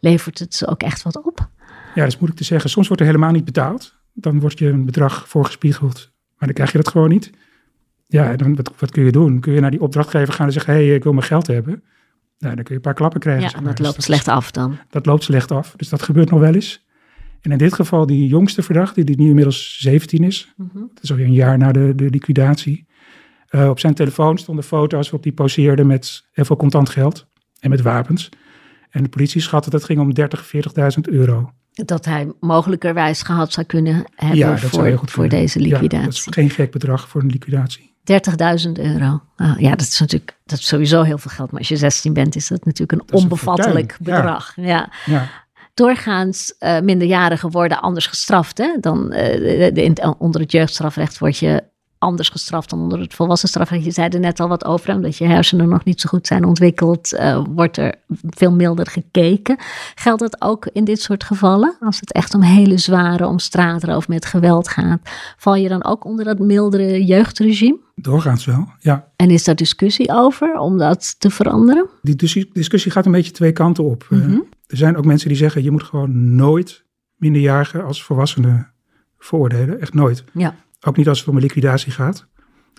levert 0.00 0.38
het 0.38 0.54
ze 0.54 0.66
ook 0.66 0.82
echt 0.82 1.02
wat 1.02 1.24
op? 1.24 1.48
Ja, 1.94 2.02
dat 2.02 2.06
is 2.06 2.14
moeilijk 2.14 2.40
te 2.40 2.46
zeggen. 2.46 2.70
Soms 2.70 2.86
wordt 2.86 3.02
er 3.02 3.08
helemaal 3.08 3.32
niet 3.32 3.44
betaald. 3.44 3.94
Dan 4.12 4.40
wordt 4.40 4.58
je 4.58 4.68
een 4.68 4.84
bedrag 4.84 5.28
voorgespiegeld, 5.28 6.10
maar 6.38 6.48
dan 6.48 6.52
krijg 6.52 6.72
je 6.72 6.78
dat 6.78 6.88
gewoon 6.88 7.08
niet. 7.08 7.30
Ja, 8.06 8.36
dan, 8.36 8.56
wat, 8.56 8.70
wat 8.78 8.90
kun 8.90 9.04
je 9.04 9.12
doen? 9.12 9.40
Kun 9.40 9.52
je 9.52 9.60
naar 9.60 9.70
die 9.70 9.80
opdrachtgever 9.80 10.34
gaan 10.34 10.46
en 10.46 10.52
zeggen, 10.52 10.74
hé, 10.74 10.86
hey, 10.86 10.94
ik 10.94 11.02
wil 11.02 11.12
mijn 11.12 11.26
geld 11.26 11.46
hebben. 11.46 11.82
Nou, 12.38 12.54
dan 12.54 12.64
kun 12.64 12.64
je 12.64 12.74
een 12.74 12.80
paar 12.80 12.94
klappen 12.94 13.20
krijgen. 13.20 13.42
Ja, 13.42 13.48
zeg 13.48 13.60
maar. 13.60 13.68
dat 13.68 13.76
Dus 13.76 13.86
loopt 13.86 14.02
slecht 14.02 14.28
af 14.28 14.50
dan. 14.50 14.78
Dat 14.90 15.06
loopt 15.06 15.24
slecht 15.24 15.50
af, 15.50 15.74
dus 15.76 15.88
dat 15.88 16.02
gebeurt 16.02 16.30
nog 16.30 16.40
wel 16.40 16.54
eens. 16.54 16.84
En 17.40 17.50
in 17.50 17.58
dit 17.58 17.74
geval 17.74 18.06
die 18.06 18.26
jongste 18.26 18.62
verdachte, 18.62 19.04
die 19.04 19.16
nu 19.16 19.28
inmiddels 19.28 19.78
17 19.80 20.24
is. 20.24 20.52
Mhm. 20.56 20.78
Dat 20.78 21.02
is 21.02 21.10
alweer 21.10 21.26
een 21.26 21.32
jaar 21.32 21.58
na 21.58 21.72
de, 21.72 21.92
de 21.94 22.10
liquidatie. 22.10 22.86
Eh, 23.48 23.68
op 23.68 23.78
zijn 23.78 23.94
telefoon 23.94 24.38
stonden 24.38 24.64
foto's 24.64 25.02
waarop 25.04 25.22
hij 25.22 25.32
poseerde 25.32 25.84
met 25.84 26.24
heel 26.32 26.44
veel 26.44 26.56
contant 26.56 26.88
geld 26.88 27.26
en 27.60 27.70
met 27.70 27.80
wapens. 27.82 28.28
En 28.90 29.02
de 29.02 29.08
politie 29.08 29.40
schatte 29.40 29.70
dat 29.70 29.80
het 29.80 29.90
ging 29.90 30.00
om 30.00 30.14
30, 30.14 30.46
40.000 30.46 31.00
euro. 31.00 31.52
Dat 31.72 32.04
hij 32.04 32.32
mogelijkerwijs 32.40 33.22
gehad 33.22 33.52
zou 33.52 33.66
kunnen 33.66 34.04
hebben 34.14 34.38
Ja, 34.38 34.58
voor, 34.58 34.98
goed 34.98 35.10
voor 35.10 35.28
deze 35.28 35.58
Ja, 35.60 35.68
dat 35.68 35.80
is 35.80 35.82
liquidatie. 35.82 36.32
geen 36.32 36.50
gek 36.50 36.70
bedrag 36.70 37.08
voor 37.08 37.22
een 37.22 37.30
liquidatie. 37.30 37.94
30.000 38.04 38.72
euro. 38.72 39.22
Ah, 39.36 39.58
ja, 39.58 39.70
dat 39.70 39.80
is 39.80 40.00
natuurlijk 40.00 40.36
dat 40.44 40.58
is 40.58 40.66
sowieso 40.66 41.02
heel 41.02 41.18
veel 41.18 41.30
geld. 41.30 41.50
Maar 41.50 41.58
als 41.60 41.68
je 41.68 41.76
16 41.76 42.12
bent, 42.12 42.36
is 42.36 42.48
dat 42.48 42.64
natuurlijk 42.64 42.92
een 43.02 43.14
onbevattelijk 43.14 43.96
bedrag. 44.00 44.52
Ja. 44.56 44.92
Ja, 45.06 45.28
Doorgaans 45.74 46.54
eh, 46.58 46.80
minderjarigen 46.80 47.50
worden 47.50 47.80
anders 47.80 48.06
gestraft. 48.06 48.58
Hè? 48.58 48.76
Dan, 48.80 49.12
eh, 49.12 50.10
onder 50.18 50.40
het 50.40 50.52
jeugdstrafrecht 50.52 51.18
word 51.18 51.38
je 51.38 51.62
anders 52.00 52.28
gestraft 52.28 52.70
dan 52.70 52.80
onder 52.80 53.00
het 53.00 53.14
volwassen 53.14 53.48
strafrecht. 53.48 53.84
Je 53.84 53.90
zei 53.90 54.08
er 54.08 54.20
net 54.20 54.40
al 54.40 54.48
wat 54.48 54.64
over, 54.64 54.94
omdat 54.94 55.16
je 55.16 55.24
hersenen 55.24 55.68
nog 55.68 55.84
niet 55.84 56.00
zo 56.00 56.08
goed 56.08 56.26
zijn 56.26 56.44
ontwikkeld, 56.44 57.12
uh, 57.12 57.44
wordt 57.50 57.76
er 57.76 57.94
veel 58.28 58.52
milder 58.52 58.86
gekeken. 58.86 59.56
Geldt 59.94 60.20
dat 60.20 60.36
ook 60.38 60.68
in 60.72 60.84
dit 60.84 61.00
soort 61.00 61.24
gevallen? 61.24 61.76
Als 61.80 62.00
het 62.00 62.12
echt 62.12 62.34
om 62.34 62.42
hele 62.42 62.78
zware, 62.78 63.26
om 63.26 63.38
straatroof 63.38 64.08
met 64.08 64.24
geweld 64.24 64.68
gaat, 64.68 65.00
val 65.36 65.54
je 65.54 65.68
dan 65.68 65.84
ook 65.84 66.04
onder 66.04 66.24
dat 66.24 66.38
mildere 66.38 67.04
jeugdregime? 67.04 67.78
Doorgaans 67.94 68.44
wel, 68.44 68.68
ja. 68.78 69.08
En 69.16 69.30
is 69.30 69.44
daar 69.44 69.54
discussie 69.54 70.12
over 70.12 70.58
om 70.58 70.78
dat 70.78 71.20
te 71.20 71.30
veranderen? 71.30 71.88
Die 72.02 72.16
discussie 72.52 72.90
gaat 72.90 73.06
een 73.06 73.12
beetje 73.12 73.32
twee 73.32 73.52
kanten 73.52 73.84
op. 73.84 74.06
Mm 74.08 74.48
er 74.70 74.76
zijn 74.76 74.96
ook 74.96 75.04
mensen 75.04 75.28
die 75.28 75.36
zeggen, 75.36 75.62
je 75.62 75.70
moet 75.70 75.82
gewoon 75.82 76.34
nooit 76.34 76.84
minderjarigen 77.16 77.84
als 77.84 78.02
volwassenen 78.02 78.72
veroordelen. 79.18 79.80
Echt 79.80 79.94
nooit. 79.94 80.24
Ja. 80.32 80.54
Ook 80.80 80.96
niet 80.96 81.08
als 81.08 81.18
het 81.18 81.28
om 81.28 81.36
een 81.36 81.42
liquidatie 81.42 81.92
gaat. 81.92 82.26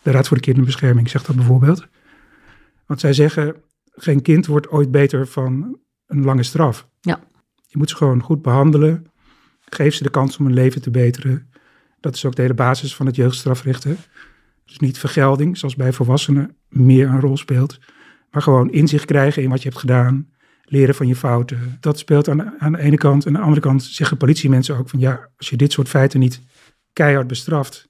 De 0.04 0.12
Raad 0.12 0.28
voor 0.28 0.38
de 0.38 0.44
Kinderbescherming 0.44 1.10
zegt 1.10 1.26
dat 1.26 1.36
bijvoorbeeld. 1.36 1.88
Want 2.86 3.00
zij 3.00 3.14
zeggen, 3.14 3.56
geen 3.92 4.22
kind 4.22 4.46
wordt 4.46 4.70
ooit 4.70 4.92
beter 4.92 5.28
van 5.28 5.80
een 6.06 6.24
lange 6.24 6.44
straf. 6.44 6.88
Ja. 7.00 7.20
Je 7.68 7.78
moet 7.78 7.90
ze 7.90 7.96
gewoon 7.96 8.22
goed 8.22 8.42
behandelen. 8.42 9.06
Geef 9.60 9.96
ze 9.96 10.04
de 10.04 10.10
kans 10.10 10.38
om 10.38 10.46
hun 10.46 10.54
leven 10.54 10.82
te 10.82 10.92
beteren. 10.92 11.50
Dat 12.00 12.16
is 12.16 12.26
ook 12.26 12.36
de 12.36 12.42
hele 12.42 12.54
basis 12.54 12.96
van 12.96 13.06
het 13.06 13.16
jeugdstrafrecht. 13.16 13.84
Dus 14.66 14.80
niet 14.80 14.98
vergelding, 14.98 15.58
zoals 15.58 15.76
bij 15.76 15.94
volwassenen 15.94 16.56
meer 16.70 17.08
een 17.08 17.20
rol 17.20 17.38
speelt. 17.38 17.80
Maar 18.32 18.42
gewoon 18.42 18.72
inzicht 18.72 19.06
krijgen 19.06 19.44
in 19.44 19.50
wat 19.50 19.62
je 19.62 19.68
hebt 19.68 19.80
gedaan 19.80 20.30
leren 20.64 20.96
van 20.96 21.08
je 21.08 21.16
fouten. 21.16 21.78
Dat 21.80 22.00
speelt 22.00 22.30
aan, 22.30 22.60
aan 22.60 22.72
de 22.72 22.78
ene 22.78 22.98
kant. 22.98 23.26
En 23.26 23.28
aan 23.28 23.40
de 23.40 23.46
andere 23.46 23.62
kant 23.62 23.84
zeggen 23.84 24.18
politiemensen 24.18 24.78
ook 24.78 24.90
van 24.90 25.00
ja, 25.00 25.30
als 25.38 25.50
je 25.50 25.56
dit 25.56 25.72
soort 25.72 25.90
feiten 25.90 26.20
niet 26.20 26.42
keihard 26.94 27.28
bestraft, 27.28 27.90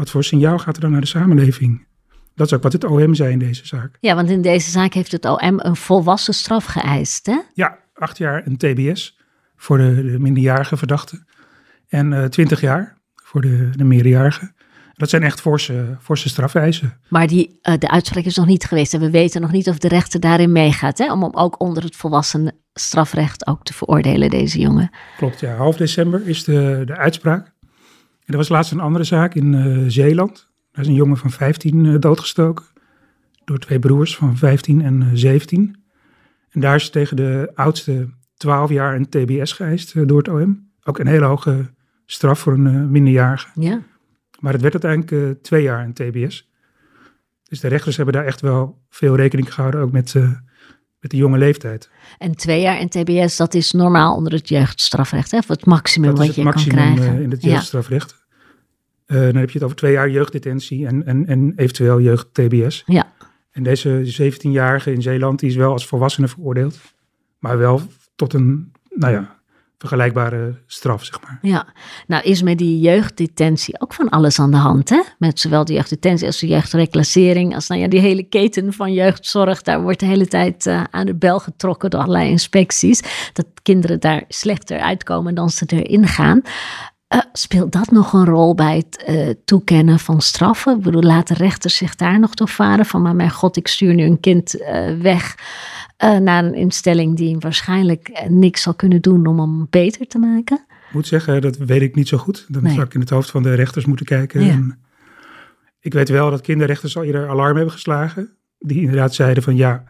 wat 0.00 0.10
voor 0.10 0.24
signaal 0.24 0.58
gaat 0.58 0.74
er 0.76 0.80
dan 0.80 0.90
naar 0.90 1.00
de 1.00 1.06
samenleving? 1.06 1.86
Dat 2.34 2.46
is 2.46 2.52
ook 2.52 2.62
wat 2.62 2.72
het 2.72 2.84
OM 2.84 3.14
zei 3.14 3.32
in 3.32 3.38
deze 3.38 3.66
zaak. 3.66 3.96
Ja, 4.00 4.14
want 4.14 4.30
in 4.30 4.42
deze 4.42 4.70
zaak 4.70 4.94
heeft 4.94 5.12
het 5.12 5.24
OM 5.24 5.60
een 5.60 5.76
volwassen 5.76 6.34
straf 6.34 6.64
geëist, 6.64 7.26
hè? 7.26 7.38
Ja, 7.54 7.78
acht 7.94 8.18
jaar 8.18 8.46
een 8.46 8.56
TBS 8.56 9.18
voor 9.56 9.78
de, 9.78 9.94
de 10.10 10.18
minderjarige 10.18 10.76
verdachte. 10.76 11.24
En 11.88 12.12
uh, 12.12 12.24
twintig 12.24 12.60
jaar 12.60 12.96
voor 13.14 13.40
de, 13.40 13.70
de 13.76 13.84
meerderjarige. 13.84 14.52
Dat 14.94 15.10
zijn 15.10 15.22
echt 15.22 15.40
forse, 15.40 15.96
forse 16.00 16.28
strafeisen. 16.28 17.00
Maar 17.08 17.26
die, 17.26 17.58
uh, 17.62 17.74
de 17.78 17.90
uitspraak 17.90 18.24
is 18.24 18.36
nog 18.36 18.46
niet 18.46 18.64
geweest. 18.64 18.94
En 18.94 19.00
we 19.00 19.10
weten 19.10 19.40
nog 19.40 19.52
niet 19.52 19.68
of 19.68 19.78
de 19.78 19.88
rechter 19.88 20.20
daarin 20.20 20.52
meegaat. 20.52 20.98
Hè? 20.98 21.12
Om 21.12 21.22
hem 21.22 21.34
ook 21.34 21.60
onder 21.60 21.82
het 21.82 21.96
volwassen 21.96 22.54
strafrecht 22.72 23.46
ook 23.46 23.64
te 23.64 23.74
veroordelen, 23.74 24.30
deze 24.30 24.58
jongen. 24.58 24.90
Klopt, 25.16 25.40
ja. 25.40 25.54
Half 25.54 25.76
december 25.76 26.28
is 26.28 26.44
de, 26.44 26.82
de 26.86 26.96
uitspraak. 26.96 27.52
Er 28.30 28.36
was 28.36 28.48
laatst 28.48 28.72
een 28.72 28.80
andere 28.80 29.04
zaak 29.04 29.34
in 29.34 29.52
uh, 29.52 29.84
Zeeland. 29.88 30.48
Daar 30.72 30.82
is 30.82 30.88
een 30.88 30.94
jongen 30.94 31.16
van 31.16 31.30
15 31.30 31.84
uh, 31.84 31.98
doodgestoken. 31.98 32.64
Door 33.44 33.58
twee 33.58 33.78
broers 33.78 34.16
van 34.16 34.36
15 34.36 34.82
en 34.82 35.10
17. 35.12 35.84
En 36.50 36.60
daar 36.60 36.74
is 36.74 36.90
tegen 36.90 37.16
de 37.16 37.50
oudste 37.54 38.08
12 38.36 38.70
jaar 38.70 38.94
een 38.94 39.08
TBS 39.08 39.52
geëist 39.52 40.08
door 40.08 40.18
het 40.18 40.28
OM. 40.28 40.70
Ook 40.84 40.98
een 40.98 41.06
hele 41.06 41.24
hoge 41.24 41.70
straf 42.06 42.38
voor 42.38 42.52
een 42.52 42.90
minderjarige. 42.90 43.48
Ja. 43.54 43.82
Maar 44.40 44.52
het 44.52 44.62
werd 44.62 44.84
uiteindelijk 44.84 45.42
twee 45.42 45.62
jaar 45.62 45.84
in 45.84 45.92
TBS. 45.92 46.50
Dus 47.42 47.60
de 47.60 47.68
rechters 47.68 47.96
hebben 47.96 48.14
daar 48.14 48.24
echt 48.24 48.40
wel 48.40 48.82
veel 48.88 49.16
rekening 49.16 49.54
gehouden, 49.54 49.80
ook 49.80 49.92
met, 49.92 50.14
met 51.00 51.10
de 51.10 51.16
jonge 51.16 51.38
leeftijd. 51.38 51.90
En 52.18 52.36
twee 52.36 52.60
jaar 52.60 52.80
in 52.80 52.88
TBS, 52.88 53.36
dat 53.36 53.54
is 53.54 53.72
normaal 53.72 54.16
onder 54.16 54.32
het 54.32 54.48
jeugdstrafrecht, 54.48 55.30
hè? 55.30 55.38
Of 55.38 55.48
het 55.48 55.66
maximum 55.66 56.14
wat 56.14 56.34
je 56.34 56.42
maximum, 56.42 56.76
kan 56.76 56.94
krijgen. 56.94 57.22
In 57.22 57.30
het 57.30 57.42
jeugdstrafrecht. 57.42 58.10
Ja. 58.10 58.19
Dan 59.18 59.36
heb 59.36 59.50
je 59.50 59.54
het 59.54 59.62
over 59.62 59.76
twee 59.76 59.92
jaar 59.92 60.10
jeugddetentie 60.10 60.86
en, 60.86 61.06
en, 61.06 61.26
en 61.26 61.52
eventueel 61.56 62.00
jeugd-TBS. 62.00 62.82
Ja. 62.86 63.12
En 63.50 63.62
deze 63.62 64.32
17-jarige 64.32 64.92
in 64.92 65.02
Zeeland, 65.02 65.38
die 65.40 65.48
is 65.48 65.56
wel 65.56 65.72
als 65.72 65.86
volwassene 65.86 66.28
veroordeeld. 66.28 66.78
Maar 67.38 67.58
wel 67.58 67.80
tot 68.16 68.32
een, 68.32 68.72
nou 68.88 69.12
ja, 69.12 69.40
vergelijkbare 69.80 70.54
straf, 70.66 71.04
zeg 71.04 71.20
maar. 71.22 71.38
Ja, 71.42 71.66
nou 72.06 72.22
is 72.22 72.42
met 72.42 72.58
die 72.58 72.80
jeugddetentie 72.80 73.80
ook 73.80 73.94
van 73.94 74.08
alles 74.08 74.38
aan 74.38 74.50
de 74.50 74.56
hand, 74.56 74.88
hè? 74.88 75.02
Met 75.18 75.40
zowel 75.40 75.64
de 75.64 75.72
jeugddetentie 75.72 76.26
als 76.26 76.38
de 76.38 76.46
jeugdreclassering, 76.46 77.54
als 77.54 77.68
nou 77.68 77.80
ja, 77.80 77.88
die 77.88 78.00
hele 78.00 78.22
keten 78.22 78.72
van 78.72 78.92
jeugdzorg, 78.92 79.62
daar 79.62 79.82
wordt 79.82 80.00
de 80.00 80.06
hele 80.06 80.26
tijd 80.26 80.66
uh, 80.66 80.84
aan 80.90 81.06
de 81.06 81.14
bel 81.14 81.40
getrokken 81.40 81.90
door 81.90 82.00
allerlei 82.00 82.30
inspecties, 82.30 83.30
dat 83.32 83.46
kinderen 83.62 84.00
daar 84.00 84.24
slechter 84.28 84.80
uitkomen 84.80 85.34
dan 85.34 85.50
ze 85.50 85.64
erin 85.66 86.06
gaan. 86.06 86.42
Uh, 87.14 87.20
speelt 87.32 87.72
dat 87.72 87.90
nog 87.90 88.12
een 88.12 88.24
rol 88.24 88.54
bij 88.54 88.76
het 88.76 89.04
uh, 89.08 89.28
toekennen 89.44 89.98
van 89.98 90.20
straffen? 90.20 90.76
Ik 90.76 90.82
bedoel, 90.82 91.02
laten 91.02 91.36
rechters 91.36 91.76
zich 91.76 91.94
daar 91.94 92.20
nog 92.20 92.34
door 92.34 92.48
varen 92.48 92.86
van, 92.86 93.02
maar 93.02 93.16
mijn 93.16 93.30
god, 93.30 93.56
ik 93.56 93.68
stuur 93.68 93.94
nu 93.94 94.04
een 94.04 94.20
kind 94.20 94.52
weg 94.98 95.34
uh, 96.04 96.16
naar 96.16 96.44
een 96.44 96.54
instelling 96.54 97.16
die 97.16 97.36
waarschijnlijk 97.38 98.08
eh, 98.08 98.28
niks 98.28 98.62
zal 98.62 98.74
kunnen 98.74 99.02
doen 99.02 99.26
om 99.26 99.38
hem 99.38 99.66
beter 99.70 100.06
te 100.06 100.18
maken? 100.18 100.64
Ik 100.68 100.96
moet 100.96 101.06
zeggen, 101.06 101.40
dat 101.40 101.56
weet 101.56 101.82
ik 101.82 101.94
niet 101.94 102.08
zo 102.08 102.16
goed. 102.16 102.46
Dan 102.48 102.62
nee. 102.62 102.72
zou 102.72 102.86
ik 102.86 102.94
in 102.94 103.00
het 103.00 103.10
hoofd 103.10 103.30
van 103.30 103.42
de 103.42 103.54
rechters 103.54 103.84
moeten 103.84 104.06
kijken. 104.06 104.44
Ja. 104.44 104.76
Ik 105.80 105.92
weet 105.92 106.08
wel 106.08 106.30
dat 106.30 106.40
kinderrechters 106.40 106.96
al 106.96 107.04
eerder 107.04 107.28
alarm 107.28 107.56
hebben 107.56 107.72
geslagen. 107.72 108.36
Die 108.58 108.80
inderdaad 108.80 109.14
zeiden 109.14 109.42
van 109.42 109.56
ja, 109.56 109.84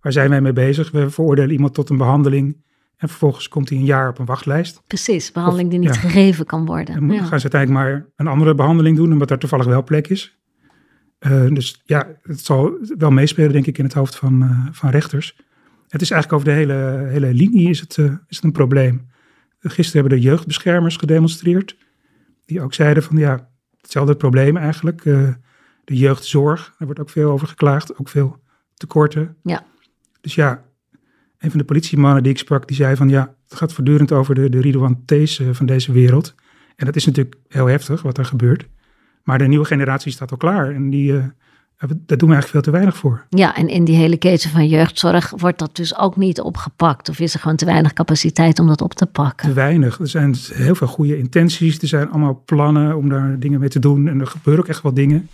waar 0.00 0.12
zijn 0.12 0.30
wij 0.30 0.40
mee 0.40 0.52
bezig? 0.52 0.90
We 0.90 1.10
veroordelen 1.10 1.50
iemand 1.50 1.74
tot 1.74 1.90
een 1.90 1.96
behandeling. 1.96 2.56
En 2.96 3.08
vervolgens 3.08 3.48
komt 3.48 3.68
hij 3.68 3.78
een 3.78 3.84
jaar 3.84 4.08
op 4.08 4.18
een 4.18 4.24
wachtlijst. 4.24 4.82
Precies, 4.86 5.32
behandeling 5.32 5.66
of, 5.66 5.70
die 5.70 5.80
niet 5.80 5.94
ja. 5.94 6.00
gegeven 6.00 6.46
kan 6.46 6.66
worden. 6.66 6.94
En 6.94 7.10
ja. 7.10 7.24
gaan 7.24 7.40
ze 7.40 7.50
uiteindelijk 7.52 7.72
maar 7.72 8.06
een 8.16 8.26
andere 8.26 8.54
behandeling 8.54 8.96
doen, 8.96 9.12
omdat 9.12 9.30
er 9.30 9.38
toevallig 9.38 9.66
wel 9.66 9.84
plek 9.84 10.08
is. 10.08 10.38
Uh, 11.20 11.48
dus 11.48 11.82
ja, 11.84 12.08
het 12.22 12.40
zal 12.40 12.78
wel 12.98 13.10
meespelen, 13.10 13.52
denk 13.52 13.66
ik, 13.66 13.78
in 13.78 13.84
het 13.84 13.92
hoofd 13.92 14.16
van, 14.16 14.42
uh, 14.42 14.66
van 14.70 14.90
rechters. 14.90 15.36
Het 15.88 16.02
is 16.02 16.10
eigenlijk 16.10 16.42
over 16.42 16.54
de 16.54 16.60
hele, 16.60 17.06
hele 17.08 17.34
linie 17.34 17.68
is 17.68 17.80
het, 17.80 17.96
uh, 17.96 18.06
is 18.06 18.36
het 18.36 18.44
een 18.44 18.52
probleem. 18.52 19.10
Gisteren 19.60 20.00
hebben 20.00 20.18
de 20.18 20.24
jeugdbeschermers 20.24 20.96
gedemonstreerd. 20.96 21.76
Die 22.44 22.60
ook 22.60 22.74
zeiden 22.74 23.02
van 23.02 23.16
ja, 23.16 23.48
hetzelfde 23.80 24.16
probleem 24.16 24.56
eigenlijk. 24.56 25.02
De 25.84 25.96
jeugdzorg, 25.96 26.64
daar 26.64 26.86
wordt 26.86 27.00
ook 27.00 27.10
veel 27.10 27.30
over 27.30 27.48
geklaagd. 27.48 27.98
Ook 27.98 28.08
veel 28.08 28.42
tekorten. 28.74 29.36
Ja. 29.42 29.64
Dus 30.20 30.34
ja, 30.34 30.64
een 31.38 31.50
van 31.50 31.58
de 31.58 31.64
politiemannen 31.64 32.22
die 32.22 32.32
ik 32.32 32.38
sprak, 32.38 32.66
die 32.66 32.76
zei 32.76 32.96
van 32.96 33.08
ja, 33.08 33.34
het 33.48 33.58
gaat 33.58 33.72
voortdurend 33.72 34.12
over 34.12 34.34
de, 34.34 34.48
de 34.48 34.60
Ridouan 34.60 35.02
T's 35.04 35.38
uh, 35.38 35.48
van 35.52 35.66
deze 35.66 35.92
wereld. 35.92 36.34
En 36.76 36.86
dat 36.86 36.96
is 36.96 37.06
natuurlijk 37.06 37.36
heel 37.48 37.66
heftig 37.66 38.02
wat 38.02 38.18
er 38.18 38.24
gebeurt. 38.24 38.66
Maar 39.22 39.38
de 39.38 39.46
nieuwe 39.46 39.64
generatie 39.64 40.12
staat 40.12 40.30
al 40.30 40.36
klaar 40.36 40.74
en 40.74 40.90
die, 40.90 41.12
uh, 41.12 41.24
daar 41.78 42.18
doen 42.18 42.28
we 42.28 42.34
eigenlijk 42.34 42.46
veel 42.46 42.60
te 42.60 42.70
weinig 42.70 42.96
voor. 42.96 43.26
Ja, 43.30 43.56
en 43.56 43.68
in 43.68 43.84
die 43.84 43.96
hele 43.96 44.16
keten 44.16 44.50
van 44.50 44.68
jeugdzorg 44.68 45.32
wordt 45.36 45.58
dat 45.58 45.76
dus 45.76 45.98
ook 45.98 46.16
niet 46.16 46.40
opgepakt. 46.40 47.08
Of 47.08 47.20
is 47.20 47.34
er 47.34 47.40
gewoon 47.40 47.56
te 47.56 47.64
weinig 47.64 47.92
capaciteit 47.92 48.58
om 48.58 48.66
dat 48.66 48.80
op 48.80 48.94
te 48.94 49.06
pakken? 49.06 49.48
Te 49.48 49.54
weinig. 49.54 49.98
Er 49.98 50.08
zijn 50.08 50.34
heel 50.52 50.74
veel 50.74 50.86
goede 50.86 51.18
intenties. 51.18 51.78
Er 51.78 51.88
zijn 51.88 52.10
allemaal 52.10 52.42
plannen 52.44 52.96
om 52.96 53.08
daar 53.08 53.38
dingen 53.38 53.60
mee 53.60 53.68
te 53.68 53.78
doen. 53.78 54.08
En 54.08 54.20
er 54.20 54.26
gebeuren 54.26 54.62
ook 54.62 54.70
echt 54.70 54.82
wel 54.82 54.94
dingen. 54.94 55.28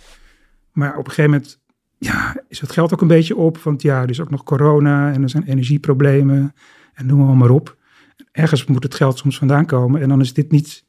Maar 0.71 0.97
op 0.97 1.05
een 1.05 1.11
gegeven 1.11 1.31
moment 1.31 1.59
ja, 2.03 2.35
is 2.47 2.59
het 2.59 2.71
geld 2.71 2.93
ook 2.93 3.01
een 3.01 3.07
beetje 3.07 3.35
op. 3.35 3.57
Want 3.57 3.81
ja, 3.81 4.01
er 4.01 4.09
is 4.09 4.21
ook 4.21 4.29
nog 4.29 4.43
corona 4.43 5.11
en 5.11 5.23
er 5.23 5.29
zijn 5.29 5.43
energieproblemen. 5.43 6.53
En 6.93 7.05
noem 7.05 7.25
maar, 7.25 7.35
maar 7.35 7.49
op. 7.49 7.77
Ergens 8.31 8.65
moet 8.65 8.83
het 8.83 8.95
geld 8.95 9.17
soms 9.17 9.37
vandaan 9.37 9.65
komen. 9.65 10.01
En 10.01 10.09
dan 10.09 10.21
is 10.21 10.33
dit 10.33 10.51
niet, 10.51 10.83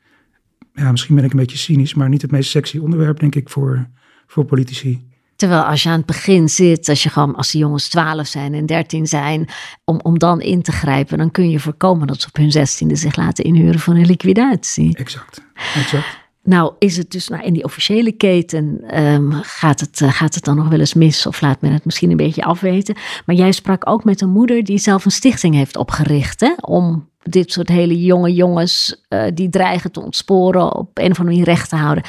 ja, 0.73 0.91
misschien 0.91 1.15
ben 1.15 1.25
ik 1.25 1.31
een 1.31 1.39
beetje 1.39 1.59
cynisch, 1.59 1.95
maar 1.95 2.09
niet 2.09 2.23
het 2.23 2.31
meest 2.31 2.51
sexy 2.51 2.79
onderwerp, 2.79 3.21
denk 3.21 3.35
ik, 3.35 3.49
voor, 3.49 3.89
voor 4.27 4.45
politici. 4.45 5.13
Terwijl 5.37 5.63
als 5.63 5.83
je 5.83 5.89
aan 5.89 5.97
het 5.97 6.07
begin 6.07 6.49
zit, 6.49 6.89
als 6.89 7.03
je 7.03 7.09
gewoon 7.09 7.35
als 7.35 7.51
de 7.51 7.59
jongens 7.59 7.89
12 7.89 8.27
zijn 8.27 8.55
en 8.55 8.67
13 8.67 9.07
zijn, 9.07 9.49
om, 9.85 10.01
om 10.03 10.19
dan 10.19 10.41
in 10.41 10.63
te 10.63 10.73
grijpen, 10.73 11.19
dan 11.19 11.31
kun 11.31 11.51
je 11.51 11.61
voorkomen 11.61 12.07
dat 12.07 12.21
ze 12.21 12.27
op 12.27 12.37
hun 12.37 12.51
zestiende 12.51 12.97
zich 12.97 13.17
laten 13.17 13.45
inhuren 13.45 13.81
voor 13.81 13.95
een 13.95 14.07
liquidatie. 14.07 14.97
Exact, 14.97 15.43
exact. 15.75 16.24
Nou, 16.45 16.75
is 16.79 16.97
het 16.97 17.11
dus 17.11 17.29
nou, 17.29 17.45
in 17.45 17.53
die 17.53 17.65
officiële 17.65 18.13
keten, 18.13 18.97
um, 19.05 19.33
gaat, 19.33 19.81
het, 19.81 20.01
uh, 20.01 20.13
gaat 20.13 20.35
het 20.35 20.45
dan 20.45 20.57
nog 20.57 20.69
wel 20.69 20.79
eens 20.79 20.95
mis 20.95 21.27
of 21.27 21.41
laat 21.41 21.61
men 21.61 21.73
het 21.73 21.85
misschien 21.85 22.11
een 22.11 22.17
beetje 22.17 22.45
afweten? 22.45 22.97
Maar 23.27 23.37
jij 23.37 23.53
sprak 23.53 23.89
ook 23.89 24.05
met 24.05 24.21
een 24.21 24.31
moeder 24.31 24.65
die 24.65 24.79
zelf 24.79 25.05
een 25.05 25.11
stichting 25.11 25.55
heeft 25.55 25.77
opgericht 25.77 26.41
hè, 26.41 26.55
om 26.61 27.09
dit 27.23 27.53
soort 27.53 27.69
hele 27.69 28.01
jonge 28.01 28.33
jongens 28.33 29.05
uh, 29.09 29.25
die 29.35 29.49
dreigen 29.49 29.93
te 29.93 30.01
ontsporen 30.01 30.75
op 30.75 30.99
een 30.99 31.11
of 31.11 31.19
andere 31.19 31.25
manier 31.25 31.45
recht 31.45 31.69
te 31.69 31.77
houden. 31.77 32.05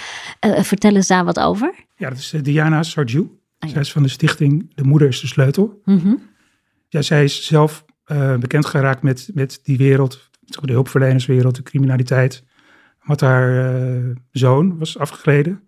Uh, 0.46 0.60
vertel 0.60 0.96
eens 0.96 1.08
daar 1.08 1.26
wat 1.26 1.40
over. 1.40 1.74
Ja, 1.98 2.10
dat 2.10 2.18
is 2.18 2.34
Diana 2.42 2.84
Sarju. 2.84 3.20
Ah, 3.20 3.28
ja. 3.60 3.68
Zij 3.70 3.82
is 3.82 3.92
van 3.92 4.04
de 4.04 4.10
stichting 4.10 4.76
De 4.76 4.84
Moeder 4.84 5.08
is 5.08 5.20
de 5.20 5.28
Sleutel. 5.28 5.82
Mm 5.86 6.00
-hmm. 6.00 6.22
Ja, 6.90 7.02
zij 7.02 7.24
is 7.24 7.46
zelf 7.46 7.86
bekend 8.40 8.66
geraakt 8.66 9.02
met, 9.02 9.30
met 9.34 9.60
die 9.64 9.78
wereld, 9.78 10.30
de 10.40 10.72
hulpverlenerswereld, 10.72 11.56
de 11.56 11.64
criminaliteit. 11.64 12.44
Wat 13.06 13.22
haar 13.22 14.04
zoon 14.32 14.78
was 14.78 14.98
afgegleden. 14.98 15.62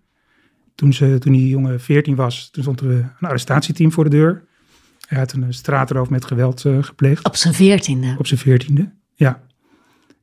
Toen, 0.76 0.94
ze, 0.94 1.18
toen 1.20 1.34
die 1.34 1.50
jongen 1.50 1.82
14 1.82 2.16
was, 2.16 2.50
toen 2.50 2.64
stond 2.64 2.80
er 2.80 2.90
een 2.90 3.28
arrestatieteam 3.28 3.92
voor 3.92 4.04
de 4.04 4.10
deur. 4.10 4.44
Hij 5.08 5.18
had 5.18 5.34
een 5.34 5.54
straatroof 5.54 6.10
met 6.10 6.26
geweld 6.26 6.62
gepleegd. 6.82 7.26
Op 7.26 7.36
zijn 7.36 7.54
veertiende? 7.54 8.16
Op 8.18 8.28
zijn 8.28 8.40
veertiende. 8.40 8.92
Ja. 9.16 9.42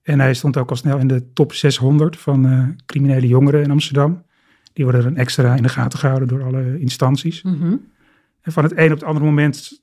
En 0.05 0.21
hij 0.21 0.35
stond 0.35 0.57
ook 0.57 0.71
al 0.71 0.77
snel 0.77 0.99
in 0.99 1.09
de 1.09 1.33
top 1.33 1.53
600 1.53 2.17
van 2.17 2.47
uh, 2.47 2.69
criminele 2.87 3.27
jongeren 3.27 3.63
in 3.63 3.71
Amsterdam. 3.71 4.25
Die 4.73 4.85
worden 4.85 5.03
dan 5.03 5.17
extra 5.17 5.55
in 5.55 5.63
de 5.63 5.69
gaten 5.69 5.99
gehouden 5.99 6.29
door 6.29 6.45
alle 6.45 6.81
instanties. 6.81 7.43
Mhm. 7.43 7.77
En 8.41 8.53
van 8.53 8.63
het 8.63 8.77
een 8.77 8.93
op 8.93 8.99
het 8.99 9.05
andere 9.05 9.25
moment 9.25 9.83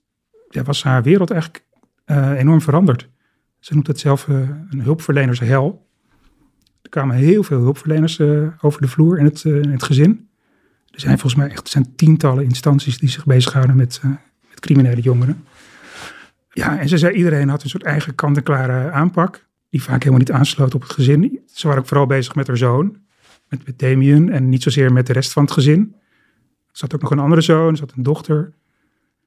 ja, 0.49 0.63
was 0.63 0.83
haar 0.83 1.03
wereld 1.03 1.31
eigenlijk 1.31 1.65
eh, 2.05 2.31
enorm 2.31 2.61
veranderd. 2.61 3.09
Ze 3.59 3.73
noemt 3.73 3.87
het 3.87 3.99
zelf 3.99 4.27
een 4.27 4.81
hulpverlenershel. 4.81 5.89
Er 6.81 6.89
kwamen 6.89 7.15
heel 7.15 7.43
veel 7.43 7.59
hulpverleners 7.59 8.19
uh, 8.19 8.47
over 8.61 8.81
de 8.81 8.87
vloer 8.87 9.19
in 9.19 9.25
het, 9.25 9.43
in 9.43 9.71
het 9.71 9.83
gezin. 9.83 10.29
Er 10.91 10.99
zijn 10.99 11.19
volgens 11.19 11.41
mij 11.41 11.51
echt 11.51 11.69
zijn 11.69 11.95
tientallen 11.95 12.43
instanties 12.43 12.97
die 12.97 13.09
zich 13.09 13.25
bezighouden 13.25 13.75
met, 13.75 14.01
met 14.49 14.59
criminele 14.59 15.01
jongeren. 15.01 15.43
Ja, 16.53 16.79
en 16.79 16.89
ze 16.89 16.97
zei 16.97 17.15
iedereen 17.15 17.49
had 17.49 17.63
een 17.63 17.69
soort 17.69 17.83
eigen 17.83 18.15
kant-en-klare 18.15 18.91
aanpak. 18.91 19.45
Die 19.69 19.83
vaak 19.83 19.99
helemaal 19.99 20.19
niet 20.19 20.31
aansloot 20.31 20.75
op 20.75 20.81
het 20.81 20.91
gezin. 20.91 21.39
Ze 21.45 21.67
waren 21.67 21.81
ook 21.81 21.87
vooral 21.87 22.05
bezig 22.05 22.35
met 22.35 22.47
haar 22.47 22.57
zoon, 22.57 22.97
met, 23.47 23.65
met 23.65 23.79
Damien. 23.79 24.29
En 24.29 24.49
niet 24.49 24.63
zozeer 24.63 24.93
met 24.93 25.07
de 25.07 25.13
rest 25.13 25.31
van 25.31 25.43
het 25.43 25.51
gezin. 25.51 25.95
Er 26.71 26.77
zat 26.77 26.95
ook 26.95 27.01
nog 27.01 27.11
een 27.11 27.19
andere 27.19 27.41
zoon, 27.41 27.69
er 27.69 27.77
zat 27.77 27.93
een 27.95 28.03
dochter. 28.03 28.53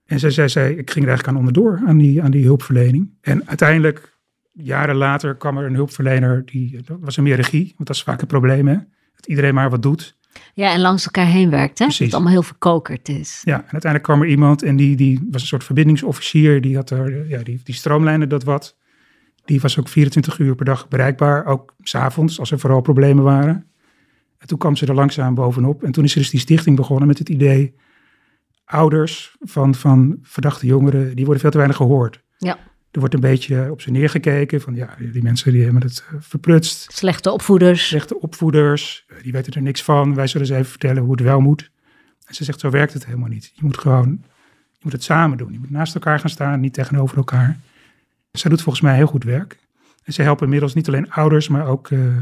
En 0.06 0.18
zij 0.18 0.30
zei, 0.30 0.48
zei, 0.48 0.74
ik 0.74 0.90
ging 0.90 1.04
er 1.04 1.10
eigenlijk 1.10 1.28
aan 1.28 1.46
onderdoor, 1.46 1.82
aan 1.86 1.98
die, 1.98 2.22
aan 2.22 2.30
die 2.30 2.44
hulpverlening. 2.44 3.10
En 3.20 3.48
uiteindelijk, 3.48 4.13
jaren 4.54 4.96
later, 4.96 5.36
kwam 5.36 5.58
er 5.58 5.66
een 5.66 5.74
hulpverlener, 5.74 6.42
die, 6.46 6.82
dat 6.82 6.98
was 7.00 7.16
een 7.16 7.22
meer 7.22 7.36
regie, 7.36 7.72
want 7.76 7.88
dat 7.88 7.96
is 7.96 8.02
vaak 8.02 8.20
een 8.20 8.26
probleem, 8.26 8.66
hè? 8.68 8.74
Dat 9.14 9.26
iedereen 9.26 9.54
maar 9.54 9.70
wat 9.70 9.82
doet. 9.82 10.16
Ja, 10.54 10.72
en 10.72 10.80
langs 10.80 11.04
elkaar 11.04 11.26
heen 11.26 11.50
werkt, 11.50 11.78
hè? 11.78 11.84
Precies. 11.84 11.98
Dat 11.98 12.06
het 12.06 12.14
allemaal 12.14 12.32
heel 12.32 12.42
verkokerd 12.42 13.08
is. 13.08 13.40
Ja, 13.44 13.56
en 13.56 13.60
uiteindelijk 13.60 14.02
kwam 14.02 14.22
er 14.22 14.28
iemand 14.28 14.62
en 14.62 14.76
die, 14.76 14.96
die 14.96 15.28
was 15.30 15.40
een 15.40 15.46
soort 15.46 15.64
verbindingsofficier, 15.64 16.60
die 16.60 16.76
had 16.76 16.90
er, 16.90 17.28
ja, 17.28 17.42
die, 17.42 17.60
die 17.64 17.74
stroomlijnde 17.74 18.26
dat 18.26 18.44
wat. 18.44 18.76
Die 19.44 19.60
was 19.60 19.78
ook 19.78 19.88
24 19.88 20.38
uur 20.38 20.54
per 20.54 20.64
dag 20.64 20.88
bereikbaar, 20.88 21.46
ook 21.46 21.74
s'avonds, 21.82 22.38
als 22.38 22.50
er 22.50 22.58
vooral 22.58 22.80
problemen 22.80 23.24
waren. 23.24 23.66
En 24.38 24.46
toen 24.46 24.58
kwam 24.58 24.76
ze 24.76 24.86
er 24.86 24.94
langzaam 24.94 25.34
bovenop. 25.34 25.82
En 25.82 25.92
toen 25.92 26.04
is 26.04 26.12
er 26.12 26.18
dus 26.18 26.30
die 26.30 26.40
stichting 26.40 26.76
begonnen 26.76 27.06
met 27.06 27.18
het 27.18 27.28
idee, 27.28 27.74
ouders 28.64 29.36
van, 29.40 29.74
van 29.74 30.18
verdachte 30.22 30.66
jongeren, 30.66 31.16
die 31.16 31.24
worden 31.24 31.42
veel 31.42 31.50
te 31.50 31.56
weinig 31.56 31.76
gehoord. 31.76 32.22
Ja. 32.38 32.58
Er 32.94 33.00
wordt 33.00 33.14
een 33.14 33.20
beetje 33.20 33.70
op 33.70 33.80
ze 33.80 33.90
neergekeken 33.90 34.60
van, 34.60 34.74
ja, 34.74 34.96
die 35.12 35.22
mensen 35.22 35.52
die 35.52 35.62
hebben 35.62 35.82
het 35.82 36.04
uh, 36.12 36.20
verprutst. 36.20 36.92
Slechte 36.92 37.30
opvoeders. 37.30 37.86
Slechte 37.86 38.20
opvoeders, 38.20 39.04
uh, 39.08 39.22
die 39.22 39.32
weten 39.32 39.52
er 39.52 39.62
niks 39.62 39.82
van. 39.82 40.14
Wij 40.14 40.26
zullen 40.26 40.46
ze 40.46 40.54
even 40.54 40.70
vertellen 40.70 41.02
hoe 41.02 41.10
het 41.10 41.20
wel 41.20 41.40
moet. 41.40 41.70
En 42.26 42.34
ze 42.34 42.44
zegt, 42.44 42.60
zo 42.60 42.70
werkt 42.70 42.92
het 42.92 43.06
helemaal 43.06 43.28
niet. 43.28 43.52
Je 43.54 43.64
moet 43.64 43.78
gewoon, 43.78 44.08
je 44.72 44.80
moet 44.82 44.92
het 44.92 45.02
samen 45.02 45.38
doen. 45.38 45.52
Je 45.52 45.58
moet 45.58 45.70
naast 45.70 45.94
elkaar 45.94 46.18
gaan 46.18 46.30
staan, 46.30 46.60
niet 46.60 46.72
tegenover 46.72 47.16
elkaar. 47.16 47.58
Zij 48.32 48.50
doet 48.50 48.62
volgens 48.62 48.84
mij 48.84 48.96
heel 48.96 49.06
goed 49.06 49.24
werk. 49.24 49.58
En 50.04 50.12
ze 50.12 50.22
helpen 50.22 50.44
inmiddels 50.44 50.74
niet 50.74 50.88
alleen 50.88 51.10
ouders, 51.10 51.48
maar 51.48 51.66
ook, 51.66 51.90
uh, 51.90 52.16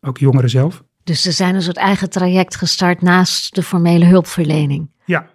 ook 0.00 0.18
jongeren 0.18 0.50
zelf. 0.50 0.82
Dus 1.04 1.22
ze 1.22 1.32
zijn 1.32 1.54
een 1.54 1.62
soort 1.62 1.76
eigen 1.76 2.10
traject 2.10 2.56
gestart 2.56 3.02
naast 3.02 3.54
de 3.54 3.62
formele 3.62 4.04
hulpverlening. 4.04 4.90
Ja, 5.04 5.30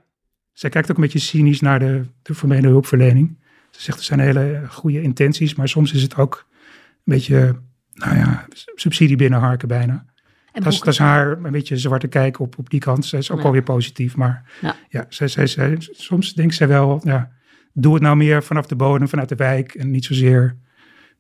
zij 0.54 0.70
kijkt 0.70 0.90
ook 0.92 0.96
een 0.96 1.04
beetje 1.04 1.20
cynisch 1.20 1.62
naar 1.62 1.80
de, 1.80 2.06
de 2.22 2.36
formele 2.36 2.68
hulpverlening. 2.68 3.46
Ze 3.78 3.84
zegt 3.84 3.98
er 3.98 4.04
zijn 4.06 4.20
hele 4.20 4.64
goede 4.70 5.02
intenties, 5.02 5.56
maar 5.56 5.68
soms 5.70 5.94
is 5.94 6.02
het 6.02 6.16
ook 6.16 6.46
een 6.94 7.14
beetje, 7.14 7.60
nou 7.94 8.16
ja, 8.18 8.46
subsidie 8.76 9.16
binnenharken 9.18 9.68
bijna. 9.68 10.06
En 10.52 10.64
Dat 10.64 10.74
is, 10.74 10.80
dat 10.80 10.88
is 10.88 10.98
haar 11.00 11.32
een 11.44 11.52
beetje 11.52 11.78
zwarte 11.78 12.08
kijk 12.08 12.40
op, 12.40 12.58
op 12.58 12.70
die 12.70 12.80
kant. 12.80 13.06
Zij 13.06 13.20
is 13.20 13.32
ook 13.32 13.40
Ja. 13.40 13.44
alweer 13.46 13.64
positief, 13.64 14.16
maar 14.16 14.52
Ja. 14.62 14.76
ja, 14.90 15.06
zij, 15.10 15.28
zij, 15.28 15.48
zij, 15.48 15.76
soms 15.80 16.34
denkt 16.34 16.56
zij 16.56 16.68
wel, 16.68 17.02
ja, 17.04 17.32
doe 17.74 17.94
het 17.94 18.04
nou 18.04 18.16
meer 18.16 18.44
vanaf 18.44 18.66
de 18.68 18.76
bodem, 18.76 19.08
vanuit 19.08 19.30
de 19.30 19.36
wijk 19.36 19.74
en 19.76 19.92
niet 19.92 20.06
zozeer 20.06 20.58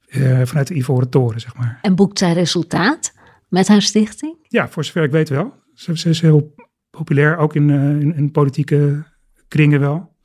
eh, 0.08 0.42
vanuit 0.44 0.68
de 0.68 0.76
Ivoren 0.76 1.10
Toren, 1.10 1.40
zeg 1.40 1.56
maar. 1.56 1.80
En 1.82 1.96
boekt 1.96 2.18
zij 2.20 2.34
resultaat 2.34 3.14
met 3.50 3.68
haar 3.68 3.82
stichting? 3.82 4.36
Ja, 4.48 4.70
voor 4.70 4.86
zover 4.86 5.04
ik 5.04 5.12
weet 5.12 5.30
wel. 5.30 5.54
Ze, 5.74 5.98
ze 5.98 6.10
is 6.10 6.22
heel 6.22 6.56
populair, 6.90 7.38
ook 7.38 7.56
in, 7.56 7.70
in, 7.70 8.16
in 8.16 8.32
politieke 8.32 9.04
kringen 9.48 9.80
wel. 9.80 10.16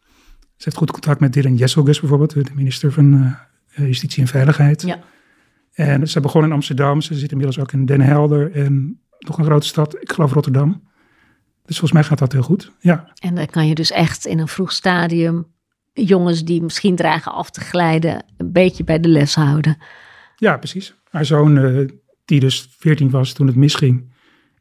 Ze 0.63 0.69
heeft 0.69 0.77
goed 0.77 0.91
contact 0.91 1.21
met 1.21 1.33
Dylan 1.33 1.55
Jesselgus 1.57 2.01
bijvoorbeeld, 2.01 2.33
de 2.47 2.55
minister 2.55 2.93
van 2.93 3.37
eh, 3.75 3.87
Justitie 3.87 4.23
en 4.23 4.29
Veiligheid. 4.29 4.83
Ja. 4.83 4.99
En 5.73 6.09
ze 6.09 6.21
begon 6.21 6.45
in 6.45 6.53
Amsterdam, 6.53 7.01
ze 7.01 7.15
zit 7.15 7.31
inmiddels 7.31 7.59
ook 7.59 7.73
in 7.73 7.87
Den 7.87 8.01
Helder 8.01 8.53
en 8.53 9.01
nog 9.19 9.39
een 9.39 9.45
grote 9.45 9.67
stad, 9.67 9.97
ik 10.03 10.13
geloof 10.13 10.33
Rotterdam. 10.33 10.69
Dus 11.65 11.79
volgens 11.79 11.93
mij 11.93 12.03
gaat 12.05 12.19
dat 12.19 12.33
heel 12.33 12.43
goed, 12.43 12.73
ja. 12.81 13.13
En 13.19 13.35
dan 13.35 13.47
kan 13.47 13.69
je 13.69 13.75
dus 13.75 13.91
echt 13.91 14.27
in 14.27 14.39
een 14.39 14.49
vroeg 14.49 14.73
stadium 14.73 15.47
jongens 15.93 16.45
die 16.45 16.63
misschien 16.63 16.97
dreigen 16.97 17.33
af 17.33 17.51
te 17.51 17.61
glijden, 17.61 18.25
een 18.37 18.53
beetje 18.53 18.85
bij 18.85 19.01
de 19.01 19.09
les 19.09 19.35
houden. 19.35 19.77
Ja, 20.37 20.57
precies. 20.57 20.95
Haar 21.11 21.25
zoon, 21.25 21.59
eh, 21.59 21.89
die 22.25 22.41
dus 22.41 22.75
14 22.79 23.11
was 23.11 23.33
toen 23.33 23.47
het 23.47 23.57
misging, 23.57 24.13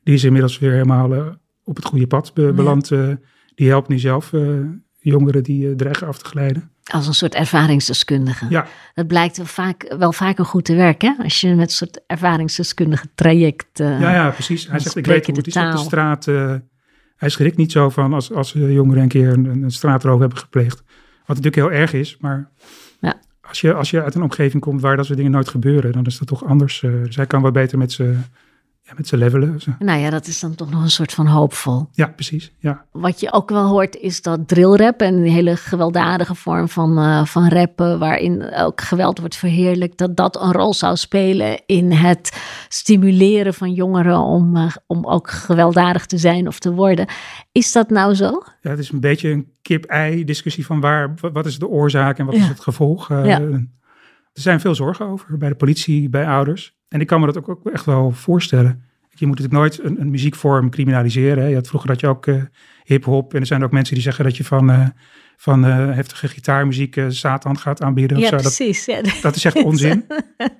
die 0.03 0.13
is 0.13 0.23
inmiddels 0.23 0.59
weer 0.59 0.71
helemaal 0.71 1.13
eh, 1.15 1.27
op 1.63 1.75
het 1.75 1.85
goede 1.85 2.07
pad 2.07 2.33
be- 2.33 2.41
Ja. 2.41 2.51
beland. 2.51 2.91
Eh, 2.91 3.09
die 3.55 3.67
helpt 3.69 3.87
nu 3.87 3.99
zelf 3.99 4.33
eh, 4.33 4.41
jongeren 5.09 5.43
die 5.43 5.69
eh, 5.69 5.75
dreigen 5.75 6.07
af 6.07 6.17
te 6.17 6.25
glijden. 6.25 6.71
Als 6.91 7.07
een 7.07 7.13
soort 7.13 7.35
ervaringsdeskundige. 7.35 8.45
Ja, 8.49 8.65
Dat 8.93 9.07
blijkt 9.07 9.37
wel, 9.37 9.45
vaak, 9.45 9.95
wel 9.97 10.13
vaker 10.13 10.45
goed 10.45 10.65
te 10.65 10.75
werken, 10.75 11.15
hè? 11.17 11.23
als 11.23 11.41
je 11.41 11.47
met 11.55 11.65
een 11.69 11.75
soort 11.75 12.01
ervaringsdeskundige 12.07 13.07
traject. 13.15 13.79
eh, 13.79 13.99
ja, 14.01 14.13
ja, 14.13 14.29
precies. 14.29 14.67
Hij 14.67 14.79
zegt, 14.79 14.95
ik 14.95 15.05
weet 15.05 15.25
hoe 15.25 15.35
het 15.35 15.47
is 15.47 15.55
op 15.55 15.71
de 15.71 15.77
straat. 15.77 16.27
eh, 16.27 16.55
hij 17.15 17.29
schrikt 17.29 17.57
niet 17.57 17.71
zo 17.71 17.89
van 17.89 18.13
als, 18.13 18.31
als 18.33 18.51
jongeren 18.51 19.03
een 19.03 19.07
keer 19.09 19.27
een, 19.33 19.45
een 19.45 19.71
straatroof 19.71 20.19
hebben 20.19 20.37
gepleegd. 20.37 20.83
Wat 21.25 21.41
natuurlijk 21.41 21.55
heel 21.55 21.79
erg 21.81 21.93
is, 21.93 22.17
maar 22.19 22.49
Ja. 22.99 23.19
als, 23.41 23.61
je, 23.61 23.73
als 23.73 23.89
je 23.89 24.03
uit 24.03 24.15
een 24.15 24.21
omgeving 24.21 24.61
komt 24.61 24.81
waar 24.81 24.95
dat 24.95 25.05
soort 25.05 25.17
dingen 25.17 25.31
nooit 25.33 25.49
gebeuren, 25.49 25.91
dan 25.91 26.05
is 26.05 26.17
dat 26.17 26.27
toch 26.27 26.45
anders. 26.45 26.83
zij 27.09 27.25
kan 27.25 27.41
wat 27.41 27.53
beter 27.53 27.77
met 27.77 27.91
ze 27.91 28.15
met 28.97 29.07
ze 29.07 29.17
levelen. 29.17 29.59
Nou 29.79 29.99
ja, 29.99 30.09
dat 30.09 30.27
is 30.27 30.39
dan 30.39 30.55
toch 30.55 30.69
nog 30.71 30.81
een 30.83 30.89
soort 30.89 31.11
van 31.13 31.27
hoopvol. 31.27 31.87
Ja, 31.91 32.07
precies. 32.07 32.51
Ja. 32.59 32.85
Wat 32.91 33.19
je 33.19 33.31
ook 33.33 33.49
wel 33.49 33.67
hoort 33.67 33.95
is 33.95 34.21
dat 34.21 34.47
drillrap 34.47 34.99
en 35.01 35.13
een 35.13 35.31
hele 35.31 35.55
gewelddadige 35.55 36.35
vorm 36.35 36.69
van, 36.69 36.97
eh, 36.97 37.25
van 37.25 37.47
rappen, 37.49 37.99
waarin 37.99 38.53
ook 38.53 38.81
geweld 38.81 39.19
wordt 39.19 39.35
verheerlijkt, 39.35 39.97
dat 39.97 40.15
dat 40.17 40.41
een 40.41 40.51
rol 40.51 40.73
zou 40.73 40.95
spelen 40.95 41.61
in 41.65 41.91
het 41.91 42.41
stimuleren 42.67 43.53
van 43.53 43.73
jongeren 43.73 44.19
om, 44.19 44.55
eh, 44.55 44.71
om 44.87 45.05
ook 45.05 45.29
gewelddadig 45.29 46.05
te 46.05 46.17
zijn 46.17 46.47
of 46.47 46.59
te 46.59 46.71
worden. 46.73 47.05
Is 47.51 47.71
dat 47.71 47.89
nou 47.89 48.13
zo? 48.13 48.41
Ja, 48.61 48.69
het 48.69 48.79
is 48.79 48.91
een 48.91 48.99
beetje 48.99 49.29
een 49.29 49.47
kip-ei 49.61 50.23
discussie 50.23 50.65
van 50.65 50.79
waar, 50.79 51.13
wa- 51.21 51.31
wat 51.31 51.45
is 51.45 51.59
de 51.59 51.67
oorzaak 51.67 52.17
en 52.19 52.25
wat 52.25 52.35
Ja. 52.35 52.41
is 52.41 52.47
het 52.47 52.59
gevolg. 52.59 53.09
Eh, 53.09 53.25
Ja. 53.25 53.39
Er 54.33 54.41
zijn 54.41 54.59
veel 54.59 54.75
zorgen 54.75 55.05
over 55.05 55.37
bij 55.37 55.49
de 55.49 55.55
politie, 55.55 56.09
bij 56.09 56.27
ouders. 56.27 56.75
En 56.91 56.99
ik 56.99 57.07
kan 57.07 57.19
me 57.19 57.25
dat 57.25 57.37
ook, 57.37 57.49
ook 57.49 57.69
echt 57.69 57.85
wel 57.85 58.11
voorstellen. 58.11 58.83
Je 59.09 59.27
moet 59.27 59.39
natuurlijk 59.39 59.63
nooit 59.63 59.83
een, 59.83 60.01
een 60.01 60.09
muziekvorm 60.09 60.69
criminaliseren. 60.69 61.43
Hè. 61.43 61.49
Je 61.49 61.55
had 61.55 61.67
vroeger 61.67 61.89
dat 61.89 61.99
je 61.99 62.07
ook 62.07 62.27
eh, 62.27 62.41
hip-hop. 62.83 63.33
En 63.33 63.39
er 63.39 63.45
zijn 63.45 63.63
ook 63.63 63.71
mensen 63.71 63.93
die 63.93 64.03
zeggen 64.03 64.23
dat 64.23 64.37
je 64.37 64.43
van, 64.43 64.71
eh, 64.71 64.87
van 65.37 65.65
eh, 65.65 65.91
heftige 65.93 66.27
gitaarmuziek 66.27 67.01
Satan 67.07 67.57
gaat 67.57 67.81
aanbieden. 67.81 68.17
Of 68.17 68.23
zo. 68.23 68.29
Dat, 68.29 68.41
precies. 68.41 68.85
Ja. 68.85 69.01
dat 69.21 69.35
is 69.35 69.45
echt 69.45 69.63
onzin. 69.63 70.05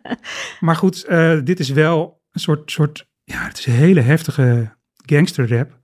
maar 0.60 0.76
goed, 0.76 1.08
dit 1.44 1.60
is 1.60 1.70
wel 1.70 2.22
een 2.32 2.39
soort, 2.39 2.72
soort. 2.72 3.08
Ja, 3.24 3.44
het 3.48 3.58
is 3.58 3.65
een 3.65 3.74
hele 3.74 4.02
heftige 4.02 4.76
gangsterrap. 5.06 5.80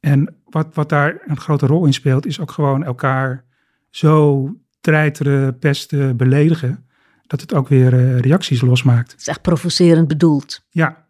En 0.00 0.36
wat, 0.44 0.74
wat 0.74 0.88
daar 0.88 1.22
een 1.26 1.40
grote 1.40 1.66
rol 1.66 1.86
in 1.86 1.92
speelt, 1.92 2.26
is 2.26 2.40
ook 2.40 2.50
gewoon 2.50 2.84
elkaar 2.84 3.44
zo 3.90 4.48
treiteren, 4.80 5.58
pesten, 5.58 6.16
beledigen. 6.16 6.86
Dat 7.32 7.40
het 7.40 7.54
ook 7.54 7.68
weer 7.68 7.92
eh, 7.94 8.18
reacties 8.18 8.60
losmaakt. 8.60 9.10
Het 9.12 9.20
is 9.20 9.26
echt 9.26 9.42
provocerend 9.42 10.08
bedoeld. 10.08 10.64
Ja, 10.70 11.04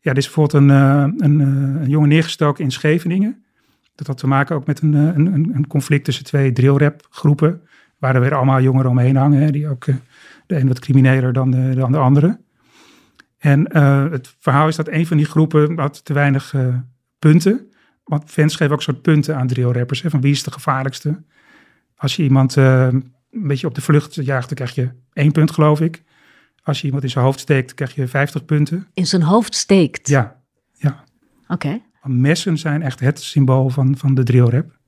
ja 0.00 0.10
er 0.10 0.16
is 0.16 0.24
bijvoorbeeld 0.24 0.62
een, 0.62 0.70
eh, 0.70 1.02
een, 1.16 1.40
eh, 1.40 1.80
een 1.82 1.88
jongen 1.88 2.08
neergestoken 2.08 2.64
in 2.64 2.70
Scheveningen. 2.70 3.44
Dat 3.94 4.06
had 4.06 4.18
te 4.18 4.26
maken 4.26 4.56
ook 4.56 4.66
met 4.66 4.80
een, 4.80 4.92
een, 4.92 5.26
een- 5.54 5.66
conflict 5.66 6.04
tussen 6.04 6.24
twee 6.24 6.52
drillrap 6.52 7.06
groepen. 7.10 7.60
Waar 7.98 8.14
er 8.14 8.20
weer 8.20 8.34
allemaal 8.34 8.60
jongeren 8.60 8.90
omheen 8.90 9.16
hangen. 9.16 9.40
Hè, 9.40 9.50
die 9.50 9.68
ook 9.68 9.84
de 10.46 10.56
een 10.56 10.68
wat 10.68 10.78
crimineler 10.78 11.32
dan 11.32 11.50
de, 11.50 11.74
dan 11.74 11.92
de 11.92 11.98
andere. 11.98 12.40
En 13.38 13.76
het 14.10 14.36
verhaal 14.38 14.68
is 14.68 14.76
dat 14.76 14.88
een 14.88 15.06
van 15.06 15.16
die 15.16 15.26
groepen 15.26 15.78
had 15.78 16.04
te 16.04 16.12
weinig 16.12 16.54
punten. 17.18 17.70
Want 18.04 18.30
fans 18.30 18.56
geven 18.56 18.74
ook 18.74 18.82
soort 18.82 19.02
punten 19.02 19.36
aan 19.36 19.46
drillrappers. 19.46 20.02
Hè, 20.02 20.10
van 20.10 20.20
wie 20.20 20.32
is 20.32 20.42
de 20.42 20.52
gevaarlijkste? 20.52 21.22
Als 21.96 22.16
je 22.16 22.22
iemand 22.22 22.56
een 23.30 23.46
beetje 23.46 23.66
op 23.66 23.74
de 23.74 23.80
vlucht 23.80 24.14
jaagt, 24.14 24.46
dan 24.46 24.56
krijg 24.56 24.74
je 24.74 24.90
één 25.12 25.32
punt 25.32 25.50
geloof 25.50 25.80
ik. 25.80 26.02
Als 26.62 26.80
je 26.80 26.86
iemand 26.86 27.02
in 27.02 27.10
zijn 27.10 27.24
hoofd 27.24 27.40
steekt, 27.40 27.74
krijg 27.74 27.94
je 27.94 28.06
50 28.06 28.44
punten. 28.44 28.86
In 28.94 29.06
zijn 29.06 29.22
hoofd 29.22 29.54
steekt. 29.54 30.08
Ja, 30.08 30.38
Oké. 31.48 31.80
want 32.02 32.14
messen 32.14 32.58
zijn 32.58 32.82
echt 32.82 33.00
het 33.00 33.20
symbool 33.20 33.68
van, 33.68 33.96
van 33.96 34.14
de 34.14 34.22
drillrap. 34.22 34.78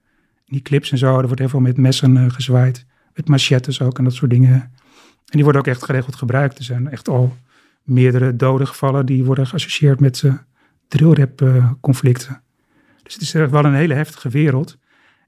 Die 0.44 0.62
clips 0.62 0.90
en 0.90 0.98
zo, 0.98 1.18
er 1.18 1.24
wordt 1.26 1.38
heel 1.38 1.48
veel 1.48 1.60
met 1.60 1.76
messen 1.76 2.16
eh, 2.16 2.30
gezwaaid. 2.30 2.86
Met 3.14 3.28
machetes 3.28 3.80
ook 3.80 3.98
en 3.98 4.04
dat 4.04 4.14
soort 4.14 4.30
dingen. 4.30 4.52
En 4.52 5.36
die 5.36 5.42
worden 5.42 5.60
ook 5.60 5.66
echt 5.66 5.84
geregeld 5.84 6.16
gebruikt. 6.16 6.58
Er 6.58 6.64
zijn 6.64 6.88
echt 6.88 7.08
al 7.08 7.36
meerdere 7.82 8.36
doden 8.36 8.66
gevallen 8.66 9.06
die 9.06 9.24
worden 9.24 9.46
geassocieerd 9.46 10.00
met 10.00 10.22
uh, 10.22 10.34
drillrap 10.88 11.42
eh, 11.42 11.70
conflicten. 11.80 12.42
Dus 13.02 13.12
het 13.12 13.22
is 13.22 13.34
echt 13.34 13.50
wel 13.50 13.64
een 13.64 13.74
hele 13.74 13.94
heftige 13.94 14.28
wereld. 14.28 14.78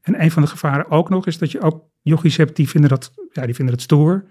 En 0.02 0.22
een 0.22 0.30
van 0.30 0.42
de 0.42 0.48
gevaren 0.48 0.90
ook 0.90 1.08
nog 1.08 1.26
is 1.26 1.38
dat 1.38 1.50
je 1.50 1.60
ook 1.60 1.84
jochies 2.02 2.36
hebt 2.36 2.56
die 2.56 2.68
vinden 2.68 2.90
dat, 2.90 3.12
ja, 3.32 3.46
die 3.46 3.54
vinden 3.54 3.74
het 3.74 3.82
stoer. 3.82 4.24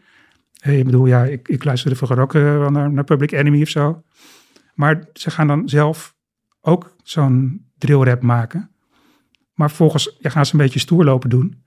Ik 0.62 0.86
bedoel, 0.86 1.05
ja, 1.05 1.23
ik, 1.23 1.47
ik 1.47 1.63
luisterde 1.63 1.95
vroeger 1.95 2.19
ook 2.19 2.31
wel 2.31 2.69
naar, 2.69 2.91
naar 2.91 3.03
Public 3.03 3.31
Enemy 3.31 3.62
of 3.62 3.69
zo. 3.69 4.03
Maar 4.73 5.07
ze 5.13 5.31
gaan 5.31 5.47
dan 5.47 5.69
zelf 5.69 6.15
ook 6.62 6.95
zo'n 7.03 7.65
drillrap 7.77 8.21
maken. 8.21 8.69
Maar 9.53 9.67
vervolgens 9.67 10.17
ja, 10.19 10.29
gaan 10.29 10.45
ze 10.45 10.53
een 10.53 10.60
beetje 10.60 10.79
stoer 10.79 11.03
lopen 11.03 11.29
doen. 11.29 11.63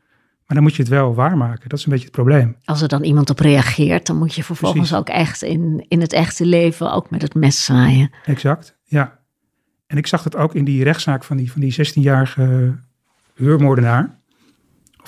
Maar 0.46 0.56
dan 0.56 0.62
moet 0.62 0.74
je 0.74 0.82
het 0.82 0.90
wel 0.90 1.14
waarmaken. 1.14 1.68
Dat 1.68 1.78
is 1.78 1.84
een 1.84 1.90
beetje 1.90 2.06
het 2.06 2.14
probleem. 2.14 2.56
Als 2.64 2.82
er 2.82 2.88
dan 2.88 3.02
iemand 3.02 3.30
op 3.30 3.38
reageert, 3.38 4.06
dan 4.06 4.16
moet 4.16 4.34
je 4.34 4.44
vervolgens 4.44 4.88
Precies. 4.88 4.98
ook 4.98 5.08
echt 5.08 5.42
in, 5.42 5.84
in 5.88 6.00
het 6.00 6.12
echte 6.12 6.46
leven 6.46 6.92
ook 6.92 7.10
met 7.10 7.22
het 7.22 7.34
mes 7.34 7.64
zwaaien. 7.64 8.10
Exact, 8.24 8.76
ja. 8.84 9.18
En 9.86 9.96
ik 9.96 10.06
zag 10.06 10.22
dat 10.22 10.36
ook 10.36 10.54
in 10.54 10.64
die 10.64 10.84
rechtszaak 10.84 11.24
van 11.24 11.36
die, 11.36 11.52
van 11.52 11.60
die 11.60 11.86
16-jarige 11.86 12.78
huurmoordenaar. 13.34 14.18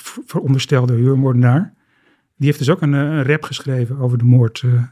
Veronderstelde 0.01 0.95
huurmoordenaar. 0.95 1.75
Die 2.37 2.47
heeft 2.47 2.59
dus 2.59 2.71
ook 2.71 2.81
een, 2.83 2.95
eh, 2.95 3.01
een 3.01 3.25
rap 3.25 3.43
geschreven 3.43 3.99
over 3.99 4.19
de 4.19 4.25
moord. 4.25 4.63
eh. 4.65 4.83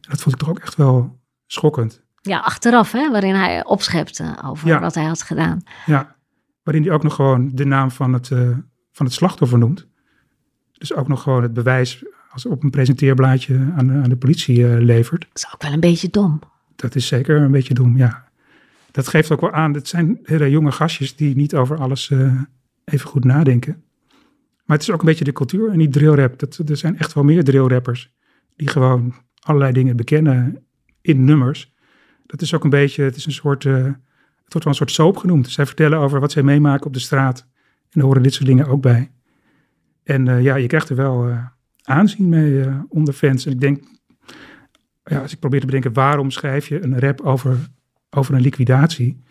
Dat 0.00 0.20
vond 0.20 0.34
ik 0.34 0.40
toch 0.40 0.48
ook 0.50 0.58
echt 0.58 0.74
wel 0.76 1.20
schokkend. 1.46 2.02
Ja, 2.22 2.38
achteraf, 2.38 2.92
hè, 2.92 3.10
waarin 3.10 3.34
hij 3.34 3.64
opschepte 3.64 4.36
over 4.44 4.68
Ja. 4.68 4.80
wat 4.80 4.94
hij 4.94 5.04
had 5.04 5.22
gedaan. 5.22 5.62
Ja, 5.86 6.16
waarin 6.62 6.82
hij 6.82 6.92
ook 6.92 7.02
nog 7.02 7.14
gewoon 7.14 7.50
de 7.54 7.64
naam 7.64 7.90
van 7.90 8.12
het, 8.12 8.30
eh, 8.30 8.48
van 8.92 9.06
het 9.06 9.14
slachtoffer 9.14 9.58
noemt. 9.58 9.86
Dus 10.72 10.94
ook 10.94 11.08
nog 11.08 11.22
gewoon 11.22 11.42
het 11.42 11.52
bewijs 11.52 12.04
als 12.30 12.46
op 12.46 12.62
een 12.62 12.70
presenteerblaadje 12.70 13.72
aan 13.76 13.86
de, 13.86 13.92
aan 13.92 14.08
de 14.08 14.16
politie 14.16 14.66
eh, 14.68 14.80
levert. 14.80 15.20
Dat 15.20 15.30
is 15.38 15.52
ook 15.54 15.62
wel 15.62 15.72
een 15.72 15.80
beetje 15.80 16.08
dom. 16.08 16.40
Dat 16.76 16.94
is 16.94 17.06
zeker 17.06 17.36
een 17.40 17.50
beetje 17.50 17.74
dom, 17.74 17.96
ja. 17.96 18.28
Dat 18.90 19.08
geeft 19.08 19.30
ook 19.30 19.40
wel 19.40 19.52
aan, 19.52 19.74
het 19.74 19.88
zijn 19.88 20.18
hele 20.22 20.50
jonge 20.50 20.72
gastjes 20.72 21.16
die 21.16 21.36
niet 21.36 21.54
over 21.54 21.76
alles 21.78 22.10
eh, 22.10 22.40
even 22.84 23.08
goed 23.08 23.24
nadenken. 23.24 23.82
Maar 24.70 24.78
het 24.78 24.88
is 24.88 24.94
ook 24.94 25.00
een 25.00 25.06
beetje 25.06 25.24
de 25.24 25.32
cultuur 25.32 25.70
en 25.70 25.78
die 25.78 25.88
drillrap. 25.88 26.38
Dat, 26.38 26.60
er 26.68 26.76
zijn 26.76 26.98
echt 26.98 27.12
wel 27.12 27.24
meer 27.24 27.44
drillrappers 27.44 28.12
die 28.56 28.68
gewoon 28.68 29.14
allerlei 29.40 29.72
dingen 29.72 29.96
bekennen 29.96 30.66
in 31.00 31.24
nummers. 31.24 31.72
Dat 32.26 32.42
is 32.42 32.54
ook 32.54 32.64
een 32.64 32.70
beetje, 32.70 33.02
het 33.02 33.16
is 33.16 33.26
een 33.26 33.32
soort, 33.32 33.64
eh, 33.64 33.74
het 33.74 34.52
wordt 34.52 34.52
wel 34.52 34.66
een 34.66 34.74
soort 34.74 34.90
soap 34.90 35.16
genoemd. 35.16 35.50
Zij 35.50 35.66
vertellen 35.66 35.98
over 35.98 36.20
wat 36.20 36.32
zij 36.32 36.42
meemaken 36.42 36.86
op 36.86 36.92
de 36.92 36.98
straat. 36.98 37.40
En 37.40 37.88
daar 37.90 38.04
horen 38.04 38.22
dit 38.22 38.34
soort 38.34 38.46
dingen 38.46 38.66
ook 38.66 38.82
bij. 38.82 39.10
En 40.02 40.28
eh, 40.28 40.42
ja, 40.42 40.54
je 40.54 40.66
krijgt 40.66 40.88
er 40.88 40.96
wel 40.96 41.28
eh, 41.28 41.46
aanzien 41.82 42.28
mee 42.28 42.66
onder 42.88 43.14
fans. 43.14 43.46
En 43.46 43.52
ik 43.52 43.60
denk, 43.60 43.84
ja, 45.04 45.20
als 45.20 45.32
ik 45.32 45.38
probeer 45.38 45.60
te 45.60 45.66
bedenken, 45.66 45.92
waarom 45.92 46.30
schrijf 46.30 46.66
je 46.66 46.82
een 46.82 46.98
rap 46.98 47.20
over, 47.20 47.56
over 48.10 48.34
een 48.34 48.40
liquidatie? 48.40 49.22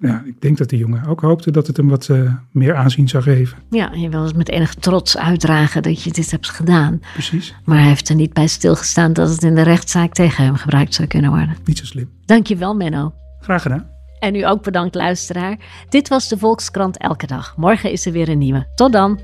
Ja, 0.00 0.22
ik 0.24 0.40
denk 0.40 0.58
dat 0.58 0.68
die 0.68 0.78
jongen 0.78 1.06
ook 1.06 1.20
hoopte 1.20 1.50
dat 1.50 1.66
het 1.66 1.76
hem 1.76 1.88
wat 1.88 2.08
eh, 2.08 2.32
meer 2.50 2.74
aanzien 2.74 3.08
zou 3.08 3.22
geven. 3.22 3.58
Ja, 3.70 3.90
je 3.92 4.08
wil 4.08 4.24
het 4.24 4.36
met 4.36 4.48
enig 4.48 4.74
trots 4.74 5.18
uitdragen 5.18 5.82
dat 5.82 6.02
je 6.02 6.10
dit 6.12 6.30
hebt 6.30 6.50
gedaan. 6.50 7.00
Precies, 7.12 7.54
Maar 7.64 7.78
hij 7.78 7.88
heeft 7.88 8.08
er 8.08 8.14
niet 8.14 8.32
bij 8.32 8.46
stilgestaan 8.46 9.12
dat 9.12 9.28
het 9.28 9.42
in 9.42 9.54
de 9.54 9.62
rechtszaak 9.62 10.12
tegen 10.12 10.44
hem 10.44 10.54
gebruikt 10.56 10.94
zou 10.94 11.08
kunnen 11.08 11.30
worden. 11.30 11.56
niet 11.64 11.78
zo 11.78 11.84
slim. 11.84 12.10
Dankjewel, 12.24 12.74
Menno. 12.74 13.12
Graag 13.40 13.62
gedaan. 13.62 13.86
En 14.18 14.34
u 14.34 14.42
ook 14.46 14.62
bedankt, 14.62 14.94
luisteraar. 14.94 15.56
Dit 15.88 16.08
was 16.08 16.28
de 16.28 16.38
Volkskrant 16.38 16.98
Elke 16.98 17.26
Dag. 17.26 17.56
Morgen 17.56 17.90
is 17.90 18.06
er 18.06 18.12
weer 18.12 18.28
een 18.28 18.38
nieuwe. 18.38 18.66
Tot 18.74 18.92
dan. 18.92 19.20